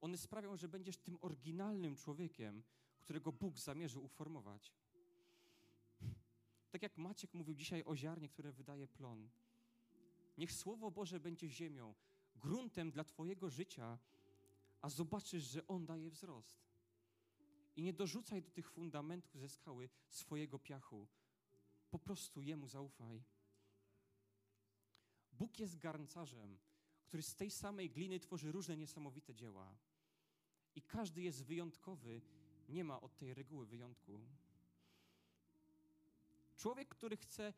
One 0.00 0.18
sprawią, 0.18 0.56
że 0.56 0.68
będziesz 0.68 0.96
tym 0.96 1.18
oryginalnym 1.20 1.96
człowiekiem, 1.96 2.62
którego 3.02 3.32
Bóg 3.32 3.58
zamierzył 3.58 4.04
uformować. 4.04 4.72
Tak 6.70 6.82
jak 6.82 6.98
Maciek 6.98 7.34
mówił 7.34 7.54
dzisiaj 7.54 7.84
o 7.84 7.96
ziarnie, 7.96 8.28
które 8.28 8.52
wydaje 8.52 8.88
plon. 8.88 9.30
Niech 10.38 10.52
Słowo 10.52 10.90
Boże 10.90 11.20
będzie 11.20 11.48
ziemią, 11.48 11.94
gruntem 12.36 12.90
dla 12.90 13.04
Twojego 13.04 13.50
życia, 13.50 13.98
a 14.80 14.88
zobaczysz, 14.88 15.44
że 15.44 15.66
On 15.66 15.86
daje 15.86 16.10
wzrost. 16.10 16.62
I 17.76 17.82
nie 17.82 17.92
dorzucaj 17.92 18.42
do 18.42 18.50
tych 18.50 18.70
fundamentów 18.70 19.40
ze 19.40 19.48
skały 19.48 19.88
swojego 20.08 20.58
piachu. 20.58 21.08
Po 21.90 21.98
prostu 21.98 22.42
Jemu 22.42 22.68
zaufaj. 22.68 23.24
Bóg 25.32 25.58
jest 25.58 25.78
garncarzem, 25.78 26.58
który 27.04 27.22
z 27.22 27.36
tej 27.36 27.50
samej 27.50 27.90
gliny 27.90 28.20
tworzy 28.20 28.52
różne 28.52 28.76
niesamowite 28.76 29.34
dzieła. 29.34 29.76
I 30.74 30.82
każdy 30.82 31.22
jest 31.22 31.44
wyjątkowy, 31.44 32.20
nie 32.68 32.84
ma 32.84 33.00
od 33.00 33.16
tej 33.16 33.34
reguły 33.34 33.66
wyjątku. 33.66 34.20
Człowiek, 36.56 36.88
który 36.88 37.16
chce 37.16 37.54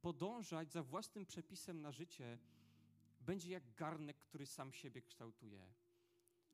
podążać 0.00 0.72
za 0.72 0.82
własnym 0.82 1.26
przepisem 1.26 1.80
na 1.80 1.92
życie, 1.92 2.38
będzie 3.20 3.50
jak 3.50 3.74
garnek, 3.74 4.16
który 4.18 4.46
sam 4.46 4.72
siebie 4.72 5.02
kształtuje. 5.02 5.72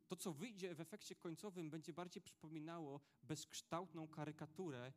To, 0.09 0.17
co 0.17 0.33
wyjdzie 0.33 0.75
w 0.75 0.81
efekcie 0.81 1.15
końcowym, 1.15 1.71
będzie 1.71 1.93
bardziej 1.93 2.23
przypominało 2.23 3.01
bezkształtną 3.23 4.09
karykaturę 4.09 4.93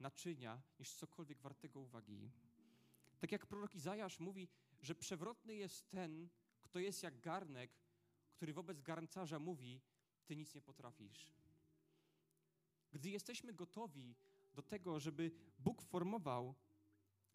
naczynia 0.00 0.62
niż 0.78 0.92
cokolwiek 0.92 1.40
wartego 1.40 1.80
uwagi. 1.80 2.30
Tak 3.18 3.32
jak 3.32 3.46
prorok 3.46 3.74
Izajasz 3.74 4.20
mówi, 4.20 4.48
że 4.82 4.94
przewrotny 4.94 5.54
jest 5.54 5.90
ten, 5.90 6.28
kto 6.62 6.78
jest 6.78 7.02
jak 7.02 7.20
garnek, 7.20 7.70
który 8.32 8.52
wobec 8.52 8.82
garncarza 8.82 9.38
mówi: 9.38 9.80
Ty 10.26 10.36
nic 10.36 10.54
nie 10.54 10.62
potrafisz. 10.62 11.28
Gdy 12.92 13.10
jesteśmy 13.10 13.52
gotowi 13.52 14.14
do 14.54 14.62
tego, 14.62 15.00
żeby 15.00 15.30
Bóg 15.58 15.82
formował 15.82 16.54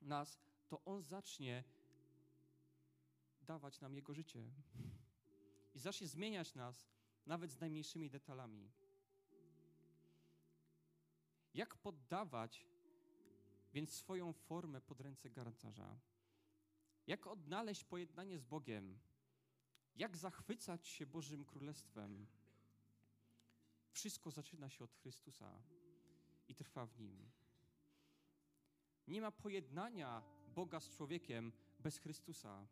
nas, 0.01 0.39
to 0.67 0.85
On 0.85 1.01
zacznie 1.01 1.63
dawać 3.41 3.81
nam 3.81 3.95
Jego 3.95 4.13
życie. 4.13 4.51
I 5.73 5.79
zacznie 5.79 6.07
zmieniać 6.07 6.55
nas 6.55 6.87
nawet 7.25 7.51
z 7.51 7.59
najmniejszymi 7.59 8.09
detalami. 8.09 8.71
Jak 11.53 11.75
poddawać 11.75 12.65
więc 13.73 13.93
swoją 13.93 14.33
formę 14.33 14.81
pod 14.81 15.01
ręce 15.01 15.29
garncarza? 15.29 15.99
Jak 17.07 17.27
odnaleźć 17.27 17.83
pojednanie 17.83 18.37
z 18.37 18.43
Bogiem? 18.43 18.99
Jak 19.95 20.17
zachwycać 20.17 20.87
się 20.87 21.05
Bożym 21.05 21.45
Królestwem? 21.45 22.27
Wszystko 23.95 24.31
zaczyna 24.31 24.69
się 24.69 24.83
od 24.83 24.93
Chrystusa 24.93 25.59
i 26.47 26.55
trwa 26.55 26.85
w 26.85 26.99
nim. 26.99 27.31
Nie 29.07 29.21
ma 29.21 29.31
pojednania 29.31 30.23
Boga 30.55 30.79
z 30.79 30.89
człowiekiem 30.89 31.51
bez 31.79 31.97
Chrystusa. 31.97 32.67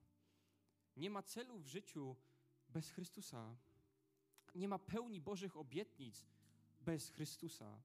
Nie 0.97 1.09
ma 1.09 1.23
celu 1.23 1.59
w 1.59 1.67
życiu 1.67 2.15
bez 2.69 2.89
Chrystusa. 2.89 3.55
Nie 4.55 4.67
ma 4.67 4.79
pełni 4.79 5.21
Bożych 5.21 5.57
obietnic 5.57 6.25
bez 6.81 7.09
Chrystusa. 7.09 7.81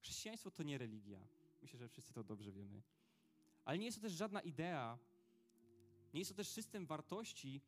Chrześcijaństwo 0.00 0.50
to 0.50 0.62
nie 0.62 0.78
religia. 0.78 1.26
Myślę, 1.62 1.78
że 1.78 1.88
wszyscy 1.88 2.12
to 2.12 2.24
dobrze 2.24 2.52
wiemy. 2.52 2.82
Ale 3.64 3.78
nie 3.78 3.86
jest 3.86 3.98
to 3.98 4.02
też 4.02 4.12
żadna 4.12 4.40
idea. 4.40 4.98
Nie 6.14 6.20
jest 6.20 6.30
to 6.30 6.36
też 6.36 6.48
system 6.48 6.86
wartości. 6.86 7.60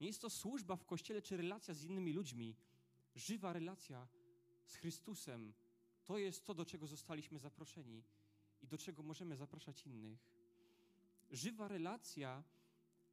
Nie 0.00 0.06
jest 0.06 0.20
to 0.20 0.30
służba 0.30 0.76
w 0.76 0.84
kościele 0.84 1.22
czy 1.22 1.36
relacja 1.36 1.74
z 1.74 1.84
innymi 1.84 2.12
ludźmi. 2.12 2.56
Żywa 3.14 3.52
relacja 3.52 4.06
z 4.66 4.76
Chrystusem 4.76 5.52
to 6.04 6.18
jest 6.18 6.44
to, 6.44 6.54
do 6.54 6.64
czego 6.64 6.86
zostaliśmy 6.86 7.38
zaproszeni 7.38 8.02
i 8.62 8.66
do 8.66 8.78
czego 8.78 9.02
możemy 9.02 9.36
zapraszać 9.36 9.86
innych. 9.86 10.18
Żywa 11.30 11.68
relacja 11.68 12.44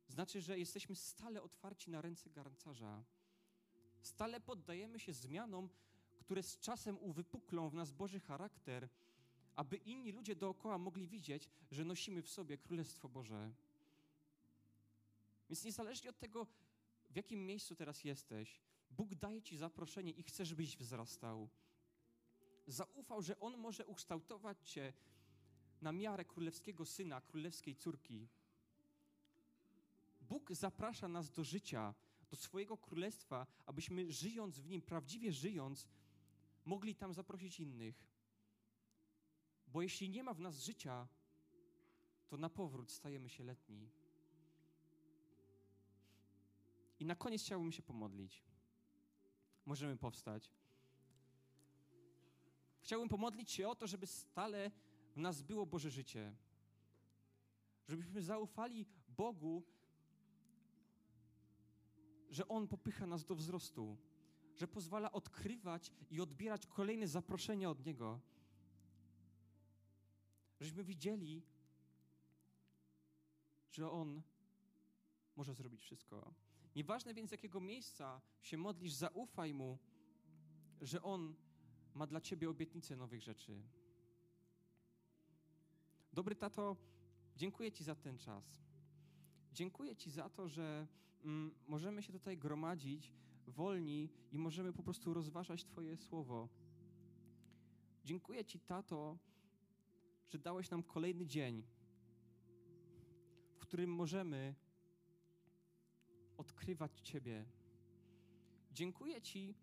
znaczy, 0.08 0.42
że 0.42 0.60
jesteśmy 0.60 0.96
stale 0.96 1.42
otwarci 1.42 1.92
na 1.92 2.02
ręce 2.02 2.30
garncarza. 2.30 3.04
Stale 4.02 4.40
poddajemy 4.40 5.00
się 5.00 5.14
zmianom, 5.14 5.70
które 6.20 6.44
z 6.44 6.60
czasem 6.60 6.98
uwypuklą 6.98 7.70
w 7.70 7.74
nas 7.74 7.92
Boży 7.92 8.20
charakter, 8.20 8.90
aby 9.56 9.78
inni 9.78 10.12
ludzie 10.12 10.36
dookoła 10.36 10.78
mogli 10.78 11.08
widzieć, 11.08 11.50
że 11.72 11.86
nosimy 11.86 12.22
w 12.22 12.30
sobie 12.30 12.58
Królestwo 12.58 13.10
Boże. 13.10 13.52
Więc 15.50 15.64
niezależnie 15.64 16.10
od 16.10 16.20
tego, 16.20 16.48
w 17.10 17.16
jakim 17.16 17.46
miejscu 17.46 17.76
teraz 17.76 18.04
jesteś, 18.04 18.62
Bóg 18.92 19.16
daje 19.16 19.42
Ci 19.42 19.58
zaproszenie 19.58 20.12
i 20.12 20.24
chce, 20.24 20.46
żebyś 20.46 20.78
wzrastał. 20.78 21.50
Zaufał, 22.68 23.22
że 23.22 23.40
On 23.40 23.58
może 23.58 23.86
ukształtować 23.86 24.70
Cię 24.70 24.94
na 25.82 25.92
miarę 25.92 26.26
królewskiego 26.26 26.86
syna, 26.86 27.22
królewskiej 27.22 27.76
córki. 27.76 28.28
Bóg 30.22 30.54
zaprasza 30.54 31.08
nas 31.08 31.32
do 31.32 31.44
życia, 31.44 31.94
do 32.30 32.36
swojego 32.36 32.78
królestwa, 32.78 33.48
abyśmy 33.66 34.12
żyjąc 34.12 34.60
w 34.60 34.68
nim, 34.68 34.82
prawdziwie 34.82 35.32
żyjąc, 35.32 35.88
mogli 36.66 36.96
tam 36.96 37.14
zaprosić 37.14 37.60
innych. 37.60 38.08
Bo 39.68 39.82
jeśli 39.82 40.10
nie 40.10 40.24
ma 40.24 40.34
w 40.34 40.40
nas 40.40 40.58
życia, 40.60 41.08
to 42.28 42.38
na 42.38 42.50
powrót 42.50 42.92
stajemy 42.92 43.30
się 43.30 43.44
letni. 43.44 43.90
I 47.00 47.06
na 47.06 47.16
koniec 47.16 47.42
chciałbym 47.44 47.72
się 47.72 47.82
pomodlić. 47.82 48.51
Możemy 49.66 49.98
powstać. 49.98 50.52
Chciałbym 52.82 53.10
pomodlić 53.10 53.52
się 53.52 53.70
o 53.70 53.76
to, 53.76 53.88
żeby 53.88 54.08
stale 54.08 54.72
w 55.16 55.18
nas 55.18 55.42
było 55.42 55.66
Boże 55.66 55.90
życie. 55.90 56.34
Żebyśmy 57.88 58.22
zaufali 58.22 58.86
Bogu, 59.08 59.64
że 62.30 62.48
On 62.48 62.68
popycha 62.68 63.06
nas 63.08 63.26
do 63.26 63.36
wzrostu, 63.36 63.98
że 64.56 64.68
pozwala 64.68 65.12
odkrywać 65.12 65.92
i 66.10 66.22
odbierać 66.22 66.68
kolejne 66.68 67.08
zaproszenia 67.08 67.70
od 67.70 67.86
Niego. 67.86 68.20
Żebyśmy 70.60 70.84
widzieli, 70.84 71.42
że 73.72 73.92
On 73.92 74.22
może 75.36 75.54
zrobić 75.54 75.82
wszystko. 75.82 76.34
Nieważne 76.76 77.14
więc, 77.14 77.30
z 77.30 77.32
jakiego 77.32 77.60
miejsca 77.60 78.22
się 78.42 78.58
modlisz, 78.58 78.94
zaufaj 78.94 79.54
Mu, 79.54 79.78
że 80.82 81.02
On 81.02 81.36
ma 81.94 82.08
dla 82.08 82.22
Ciebie 82.22 82.50
obietnicę 82.50 82.96
nowych 82.96 83.22
rzeczy. 83.22 83.62
Dobry 86.14 86.36
tato, 86.36 86.78
dziękuję 87.36 87.72
Ci 87.72 87.84
za 87.84 87.96
ten 87.96 88.18
czas. 88.18 88.62
Dziękuję 89.54 89.96
Ci 89.96 90.12
za 90.12 90.30
to, 90.30 90.48
że 90.48 90.88
mm, 91.24 91.52
możemy 91.68 92.04
się 92.04 92.14
tutaj 92.14 92.38
gromadzić 92.38 93.14
wolni 93.48 94.10
i 94.32 94.38
możemy 94.38 94.74
po 94.74 94.84
prostu 94.84 95.14
rozważać 95.14 95.66
Twoje 95.66 95.98
słowo. 95.98 96.50
Dziękuję 98.06 98.46
Ci, 98.46 98.60
tato, 98.60 99.18
że 100.30 100.40
dałeś 100.40 100.70
nam 100.70 100.84
kolejny 100.84 101.26
dzień, 101.26 101.64
w 103.56 103.60
którym 103.60 103.94
możemy 103.94 104.56
odkrywać 106.42 107.00
Ciebie. 107.02 107.46
Dziękuję 108.72 109.22
Ci, 109.22 109.56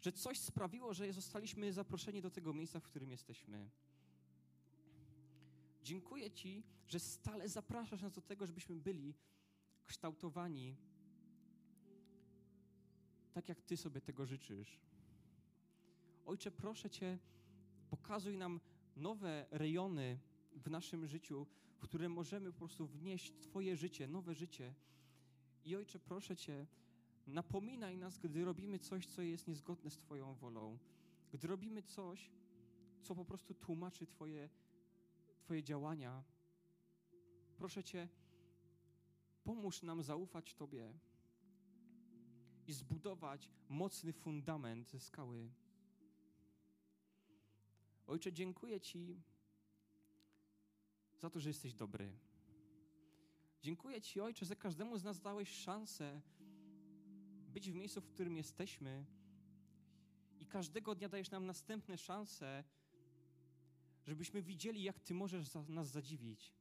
że 0.00 0.12
coś 0.12 0.38
sprawiło, 0.38 0.94
że 0.94 1.12
zostaliśmy 1.12 1.72
zaproszeni 1.72 2.20
do 2.22 2.30
tego 2.30 2.54
miejsca, 2.54 2.80
w 2.80 2.88
którym 2.90 3.10
jesteśmy. 3.10 3.70
Dziękuję 5.82 6.30
Ci, 6.30 6.62
że 6.86 6.98
stale 6.98 7.48
zapraszasz 7.48 8.02
nas 8.02 8.12
do 8.12 8.20
tego, 8.20 8.46
żebyśmy 8.46 8.76
byli 8.76 9.14
kształtowani 9.86 10.76
tak, 13.32 13.48
jak 13.48 13.62
Ty 13.62 13.76
sobie 13.76 14.00
tego 14.00 14.26
życzysz. 14.26 14.80
Ojcze, 16.26 16.50
proszę 16.50 16.90
Cię, 16.90 17.18
pokazuj 17.90 18.36
nam 18.36 18.60
nowe 18.96 19.46
rejony 19.50 20.18
w 20.52 20.70
naszym 20.70 21.06
życiu, 21.06 21.46
w 21.74 21.78
które 21.78 22.08
możemy 22.08 22.52
po 22.52 22.58
prostu 22.58 22.86
wnieść 22.86 23.32
Twoje 23.40 23.76
życie, 23.76 24.08
nowe 24.08 24.34
życie. 24.34 24.74
I 25.64 25.76
Ojcze, 25.76 25.98
proszę 25.98 26.36
Cię, 26.36 26.66
napominaj 27.26 27.96
nas, 27.96 28.18
gdy 28.18 28.44
robimy 28.44 28.78
coś, 28.78 29.06
co 29.06 29.22
jest 29.22 29.48
niezgodne 29.48 29.90
z 29.90 29.98
Twoją 29.98 30.34
wolą. 30.34 30.78
Gdy 31.32 31.48
robimy 31.48 31.82
coś, 31.82 32.30
co 33.02 33.14
po 33.14 33.24
prostu 33.24 33.54
tłumaczy 33.54 34.06
Twoje, 34.06 34.48
twoje 35.40 35.62
działania. 35.62 36.24
Proszę 37.56 37.84
Cię, 37.84 38.08
pomóż 39.44 39.82
nam 39.82 40.02
zaufać 40.02 40.54
Tobie 40.54 40.92
i 42.66 42.72
zbudować 42.72 43.50
mocny 43.68 44.12
fundament 44.12 44.88
ze 44.88 45.00
skały. 45.00 45.50
Ojcze, 48.06 48.32
dziękuję 48.32 48.80
Ci 48.80 49.20
za 51.18 51.30
to, 51.30 51.40
że 51.40 51.50
jesteś 51.50 51.74
dobry. 51.74 52.12
Dziękuję 53.62 54.00
Ci, 54.00 54.20
Ojcze, 54.20 54.46
że 54.46 54.56
każdemu 54.56 54.98
z 54.98 55.04
nas 55.04 55.20
dałeś 55.20 55.50
szansę 55.50 56.20
być 57.48 57.70
w 57.70 57.74
miejscu, 57.74 58.00
w 58.00 58.08
którym 58.08 58.36
jesteśmy 58.36 59.06
i 60.40 60.46
każdego 60.46 60.94
dnia 60.94 61.08
dajesz 61.08 61.30
nam 61.30 61.46
następne 61.46 61.98
szanse, 61.98 62.64
żebyśmy 64.06 64.42
widzieli, 64.42 64.82
jak 64.82 65.00
Ty 65.00 65.14
możesz 65.14 65.46
za, 65.46 65.62
nas 65.62 65.88
zadziwić. 65.88 66.54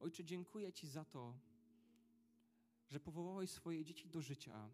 Ojcze, 0.00 0.24
dziękuję 0.24 0.72
Ci 0.72 0.86
za 0.86 1.04
to, 1.04 1.34
że 2.90 3.00
powołałeś 3.00 3.50
swoje 3.50 3.84
dzieci 3.84 4.08
do 4.08 4.22
życia. 4.22 4.70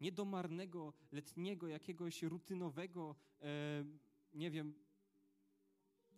Nie 0.00 0.12
do 0.12 0.24
marnego, 0.24 0.92
letniego, 1.12 1.68
jakiegoś 1.68 2.22
rutynowego, 2.22 3.16
e, 3.40 3.84
nie 4.34 4.50
wiem, 4.50 4.74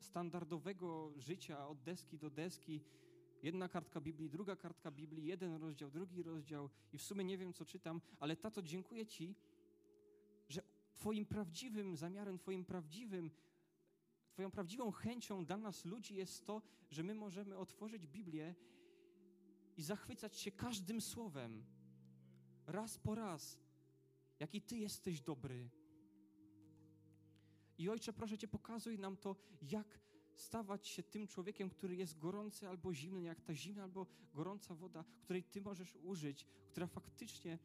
standardowego 0.05 1.12
życia 1.17 1.69
od 1.69 1.83
deski 1.83 2.19
do 2.19 2.31
deski. 2.31 2.81
Jedna 3.43 3.69
kartka 3.69 4.01
Biblii, 4.01 4.31
druga 4.31 4.57
kartka 4.57 4.90
Biblii, 4.90 5.27
jeden 5.27 5.57
rozdział, 5.57 5.90
drugi 5.90 6.23
rozdział 6.23 6.71
i 6.93 6.99
w 6.99 7.03
sumie 7.03 7.25
nie 7.25 7.38
wiem, 7.38 7.53
co 7.53 7.64
czytam, 7.64 8.01
ale 8.21 8.37
tato, 8.37 8.62
dziękuję 8.62 9.07
Ci, 9.07 9.35
że 10.49 10.62
Twoim 10.95 11.27
prawdziwym 11.27 11.97
zamiarem, 11.97 12.38
Twoim 12.38 12.64
prawdziwym, 12.64 13.31
Twoją 14.33 14.51
prawdziwą 14.51 14.90
chęcią 14.90 15.45
dla 15.45 15.57
nas 15.57 15.85
ludzi 15.85 16.14
jest 16.14 16.47
to, 16.47 16.62
że 16.90 17.03
my 17.03 17.14
możemy 17.14 17.59
otworzyć 17.59 18.07
Biblię 18.07 18.55
i 19.77 19.83
zachwycać 19.83 20.37
się 20.37 20.51
każdym 20.51 21.01
słowem, 21.01 21.64
raz 22.67 22.99
po 22.99 23.14
raz, 23.14 23.59
jaki 24.40 24.62
Ty 24.62 24.77
jesteś 24.77 25.21
dobry. 25.21 25.71
I 27.85 27.88
Ojcze, 27.88 28.12
proszę 28.12 28.38
Cię, 28.38 28.49
pokazuj 28.49 28.99
nam 28.99 29.16
to, 29.16 29.37
jak 29.62 30.01
stawać 30.35 30.88
się 30.88 31.03
tym 31.03 31.27
człowiekiem, 31.27 31.70
który 31.70 31.97
jest 31.97 32.18
gorący 32.18 32.68
albo 32.68 32.94
zimny, 32.94 33.23
jak 33.23 33.40
ta 33.40 33.55
zimna 33.55 33.83
albo 33.83 34.07
gorąca 34.35 34.75
woda, 34.75 35.05
której 35.20 35.42
Ty 35.42 35.61
możesz 35.61 35.97
użyć, 35.97 36.47
która 36.68 36.87
faktycznie 36.87 37.59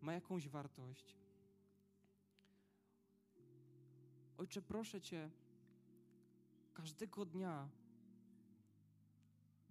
ma 0.00 0.12
jakąś 0.12 0.48
wartość. 0.48 1.16
Ojcze, 4.36 4.62
proszę 4.62 5.00
Cię, 5.00 5.30
każdego 6.74 7.24
dnia 7.24 7.68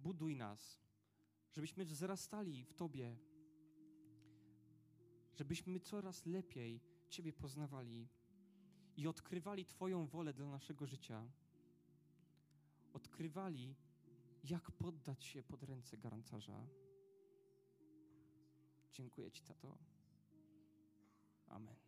buduj 0.00 0.36
nas, 0.36 0.80
żebyśmy 1.52 1.84
wzrastali 1.84 2.64
w 2.64 2.74
Tobie, 2.74 3.16
żebyśmy 5.34 5.80
coraz 5.80 6.26
lepiej 6.26 6.80
Ciebie 7.08 7.32
poznawali 7.32 8.08
i 8.96 9.06
odkrywali 9.06 9.66
Twoją 9.66 10.06
wolę 10.06 10.32
dla 10.32 10.46
naszego 10.46 10.86
życia. 10.86 11.24
Odkrywali, 12.92 13.74
jak 14.44 14.70
poddać 14.70 15.24
się 15.24 15.42
pod 15.42 15.62
ręce 15.62 15.96
garancarza. 15.96 16.66
Dziękuję 18.92 19.30
Ci, 19.30 19.42
Tato. 19.42 19.78
Amen. 21.48 21.83